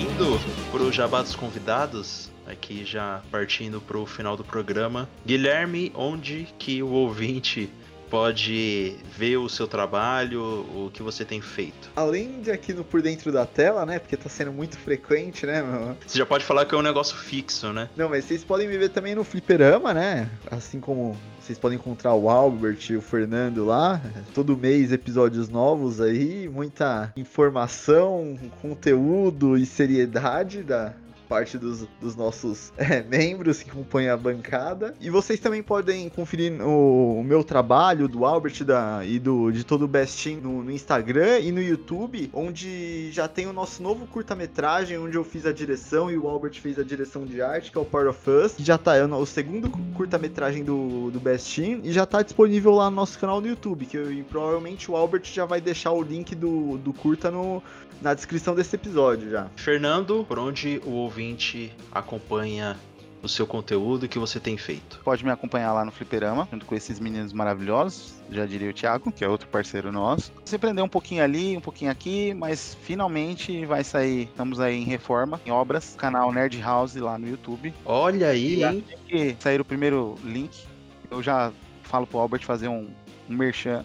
Indo 0.00 0.38
pro 0.70 0.92
jabá 0.92 1.20
dos 1.20 1.34
convidados, 1.34 2.30
aqui 2.46 2.84
já 2.84 3.22
partindo 3.32 3.80
pro 3.80 4.06
final 4.06 4.36
do 4.36 4.44
programa. 4.44 5.08
Guilherme, 5.26 5.90
onde 5.96 6.46
que 6.60 6.80
o 6.80 6.90
ouvinte 6.90 7.68
pode 8.10 8.96
ver 9.16 9.36
o 9.36 9.48
seu 9.48 9.66
trabalho, 9.66 10.40
o 10.42 10.90
que 10.92 11.02
você 11.02 11.24
tem 11.24 11.40
feito? 11.40 11.90
Além 11.94 12.40
de 12.40 12.50
aqui 12.50 12.72
no 12.72 12.84
Por 12.84 13.02
Dentro 13.02 13.32
da 13.32 13.44
Tela, 13.44 13.84
né? 13.84 13.98
Porque 13.98 14.16
tá 14.16 14.28
sendo 14.28 14.52
muito 14.52 14.78
frequente, 14.78 15.46
né, 15.46 15.62
meu? 15.62 15.96
Você 16.06 16.18
já 16.18 16.26
pode 16.26 16.44
falar 16.44 16.64
que 16.66 16.74
é 16.74 16.78
um 16.78 16.82
negócio 16.82 17.16
fixo, 17.16 17.72
né? 17.72 17.88
Não, 17.96 18.08
mas 18.08 18.24
vocês 18.24 18.44
podem 18.44 18.68
me 18.68 18.76
ver 18.78 18.90
também 18.90 19.14
no 19.14 19.24
Fliperama, 19.24 19.92
né? 19.92 20.28
Assim 20.50 20.80
como 20.80 21.16
vocês 21.40 21.58
podem 21.58 21.78
encontrar 21.78 22.14
o 22.14 22.28
Albert 22.28 22.78
e 22.90 22.96
o 22.96 23.00
Fernando 23.00 23.64
lá. 23.64 24.00
Todo 24.34 24.56
mês 24.56 24.92
episódios 24.92 25.48
novos 25.48 26.00
aí, 26.00 26.48
muita 26.48 27.12
informação, 27.16 28.36
conteúdo 28.60 29.56
e 29.56 29.64
seriedade 29.64 30.62
da 30.62 30.92
parte 31.28 31.58
dos, 31.58 31.86
dos 32.00 32.16
nossos 32.16 32.72
é, 32.78 33.02
membros 33.02 33.62
que 33.62 33.70
compõem 33.70 34.08
a 34.08 34.16
bancada. 34.16 34.94
E 35.00 35.10
vocês 35.10 35.40
também 35.40 35.62
podem 35.62 36.08
conferir 36.08 36.52
o, 36.62 37.20
o 37.20 37.24
meu 37.24 37.42
trabalho, 37.44 38.08
do 38.08 38.24
Albert 38.24 38.64
da, 38.64 39.04
e 39.04 39.18
do, 39.18 39.50
de 39.50 39.64
todo 39.64 39.84
o 39.84 39.88
Best 39.88 40.22
Team 40.22 40.40
no, 40.40 40.62
no 40.62 40.70
Instagram 40.70 41.40
e 41.40 41.52
no 41.52 41.60
YouTube, 41.60 42.30
onde 42.32 43.10
já 43.12 43.28
tem 43.28 43.46
o 43.46 43.52
nosso 43.52 43.82
novo 43.82 44.06
curta-metragem, 44.06 44.98
onde 44.98 45.16
eu 45.16 45.24
fiz 45.24 45.46
a 45.46 45.52
direção 45.52 46.10
e 46.10 46.16
o 46.16 46.28
Albert 46.28 46.60
fez 46.60 46.78
a 46.78 46.82
direção 46.82 47.24
de 47.24 47.42
arte, 47.42 47.70
que 47.70 47.78
é 47.78 47.80
o 47.80 47.84
Part 47.84 48.08
of 48.08 48.30
Us, 48.30 48.52
que 48.54 48.64
já 48.64 48.78
tá, 48.78 48.96
é 48.96 49.04
o 49.04 49.26
segundo 49.26 49.70
curta-metragem 49.94 50.64
do, 50.64 51.10
do 51.10 51.20
Best 51.20 51.60
Team, 51.60 51.80
e 51.82 51.92
já 51.92 52.06
tá 52.06 52.22
disponível 52.22 52.72
lá 52.72 52.90
no 52.90 52.96
nosso 52.96 53.18
canal 53.18 53.40
no 53.40 53.48
YouTube, 53.48 53.86
que 53.86 53.96
eu, 53.96 54.06
provavelmente 54.28 54.90
o 54.90 54.96
Albert 54.96 55.24
já 55.24 55.44
vai 55.44 55.60
deixar 55.60 55.92
o 55.92 56.02
link 56.02 56.34
do, 56.34 56.78
do 56.78 56.92
curta 56.92 57.30
no, 57.30 57.62
na 58.00 58.14
descrição 58.14 58.54
desse 58.54 58.74
episódio 58.76 59.30
já. 59.30 59.48
Fernando, 59.56 60.24
por 60.28 60.38
onde 60.38 60.80
o 60.84 60.90
ouvinte 60.90 61.72
acompanha 61.92 62.76
o 63.22 63.28
seu 63.28 63.46
conteúdo 63.46 64.04
e 64.04 64.06
o 64.06 64.08
que 64.08 64.18
você 64.18 64.38
tem 64.38 64.56
feito? 64.56 65.00
Pode 65.04 65.24
me 65.24 65.30
acompanhar 65.30 65.72
lá 65.72 65.84
no 65.84 65.90
Fliperama, 65.90 66.48
junto 66.50 66.64
com 66.64 66.74
esses 66.74 67.00
meninos 67.00 67.32
maravilhosos, 67.32 68.14
já 68.30 68.46
diria 68.46 68.70
o 68.70 68.72
Thiago, 68.72 69.10
que 69.12 69.24
é 69.24 69.28
outro 69.28 69.48
parceiro 69.48 69.90
nosso. 69.90 70.32
Você 70.44 70.56
aprendeu 70.56 70.84
um 70.84 70.88
pouquinho 70.88 71.22
ali, 71.22 71.56
um 71.56 71.60
pouquinho 71.60 71.90
aqui, 71.90 72.32
mas 72.34 72.76
finalmente 72.82 73.64
vai 73.66 73.82
sair, 73.82 74.24
estamos 74.24 74.60
aí 74.60 74.76
em 74.76 74.84
reforma, 74.84 75.40
em 75.44 75.50
obras, 75.50 75.94
canal 75.96 76.32
Nerd 76.32 76.60
House 76.60 76.94
lá 76.96 77.18
no 77.18 77.28
YouTube. 77.28 77.74
Olha 77.84 78.28
aí, 78.28 78.64
hein? 78.64 78.84
tem 78.86 79.34
que 79.34 79.42
sair 79.42 79.60
o 79.60 79.64
primeiro 79.64 80.16
link. 80.24 80.64
Eu 81.10 81.22
já 81.22 81.52
falo 81.82 82.06
pro 82.06 82.18
Albert 82.18 82.42
fazer 82.44 82.68
um, 82.68 82.88
um 83.28 83.36
merchan 83.36 83.84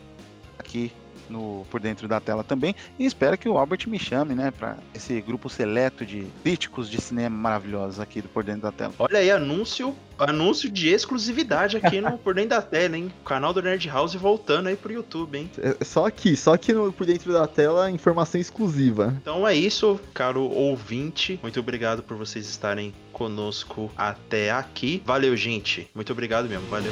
aqui 0.58 0.92
no, 1.32 1.66
por 1.72 1.80
dentro 1.80 2.08
da 2.08 2.20
tela 2.20 2.44
também. 2.44 2.76
E 3.00 3.06
espero 3.06 3.38
que 3.38 3.50
o 3.50 3.58
Albert 3.58 3.88
me 3.88 3.98
chame, 3.98 4.36
né, 4.36 4.52
para 4.52 4.78
esse 4.94 5.20
grupo 5.22 5.50
seleto 5.50 6.06
de 6.06 6.28
críticos 6.44 6.90
de 6.90 7.02
cinema 7.02 7.36
maravilhosos 7.36 8.00
aqui 8.00 8.22
do 8.22 8.28
Por 8.28 8.44
Dentro 8.44 8.64
da 8.64 8.72
Tela. 8.72 8.94
Olha 9.00 9.20
aí, 9.20 9.32
anúncio, 9.32 9.96
anúncio 10.20 10.70
de 10.70 10.90
exclusividade 10.90 11.78
aqui 11.78 12.02
no 12.02 12.18
Por 12.18 12.36
Dentro 12.36 12.52
da 12.52 12.62
Tela, 12.62 12.98
hein? 12.98 13.12
O 13.22 13.24
canal 13.24 13.54
do 13.54 13.62
Nerd 13.62 13.88
House 13.88 14.14
voltando 14.16 14.68
aí 14.68 14.76
pro 14.76 14.92
YouTube, 14.92 15.38
hein? 15.38 15.50
É 15.58 15.84
só 15.84 16.06
aqui, 16.06 16.36
só 16.36 16.54
aqui 16.54 16.74
no, 16.74 16.92
por 16.92 17.06
dentro 17.06 17.32
da 17.32 17.48
tela, 17.48 17.90
informação 17.90 18.40
exclusiva. 18.40 19.16
Então 19.22 19.48
é 19.48 19.56
isso, 19.56 20.00
caro 20.14 20.44
ouvinte. 20.44 21.40
Muito 21.42 21.60
obrigado 21.60 22.04
por 22.04 22.18
vocês 22.18 22.48
estarem 22.48 22.94
conosco 23.12 23.92
até 23.96 24.52
aqui. 24.52 25.02
Valeu, 25.06 25.36
gente. 25.36 25.90
Muito 25.94 26.12
obrigado 26.12 26.50
mesmo. 26.50 26.68
Valeu. 26.68 26.92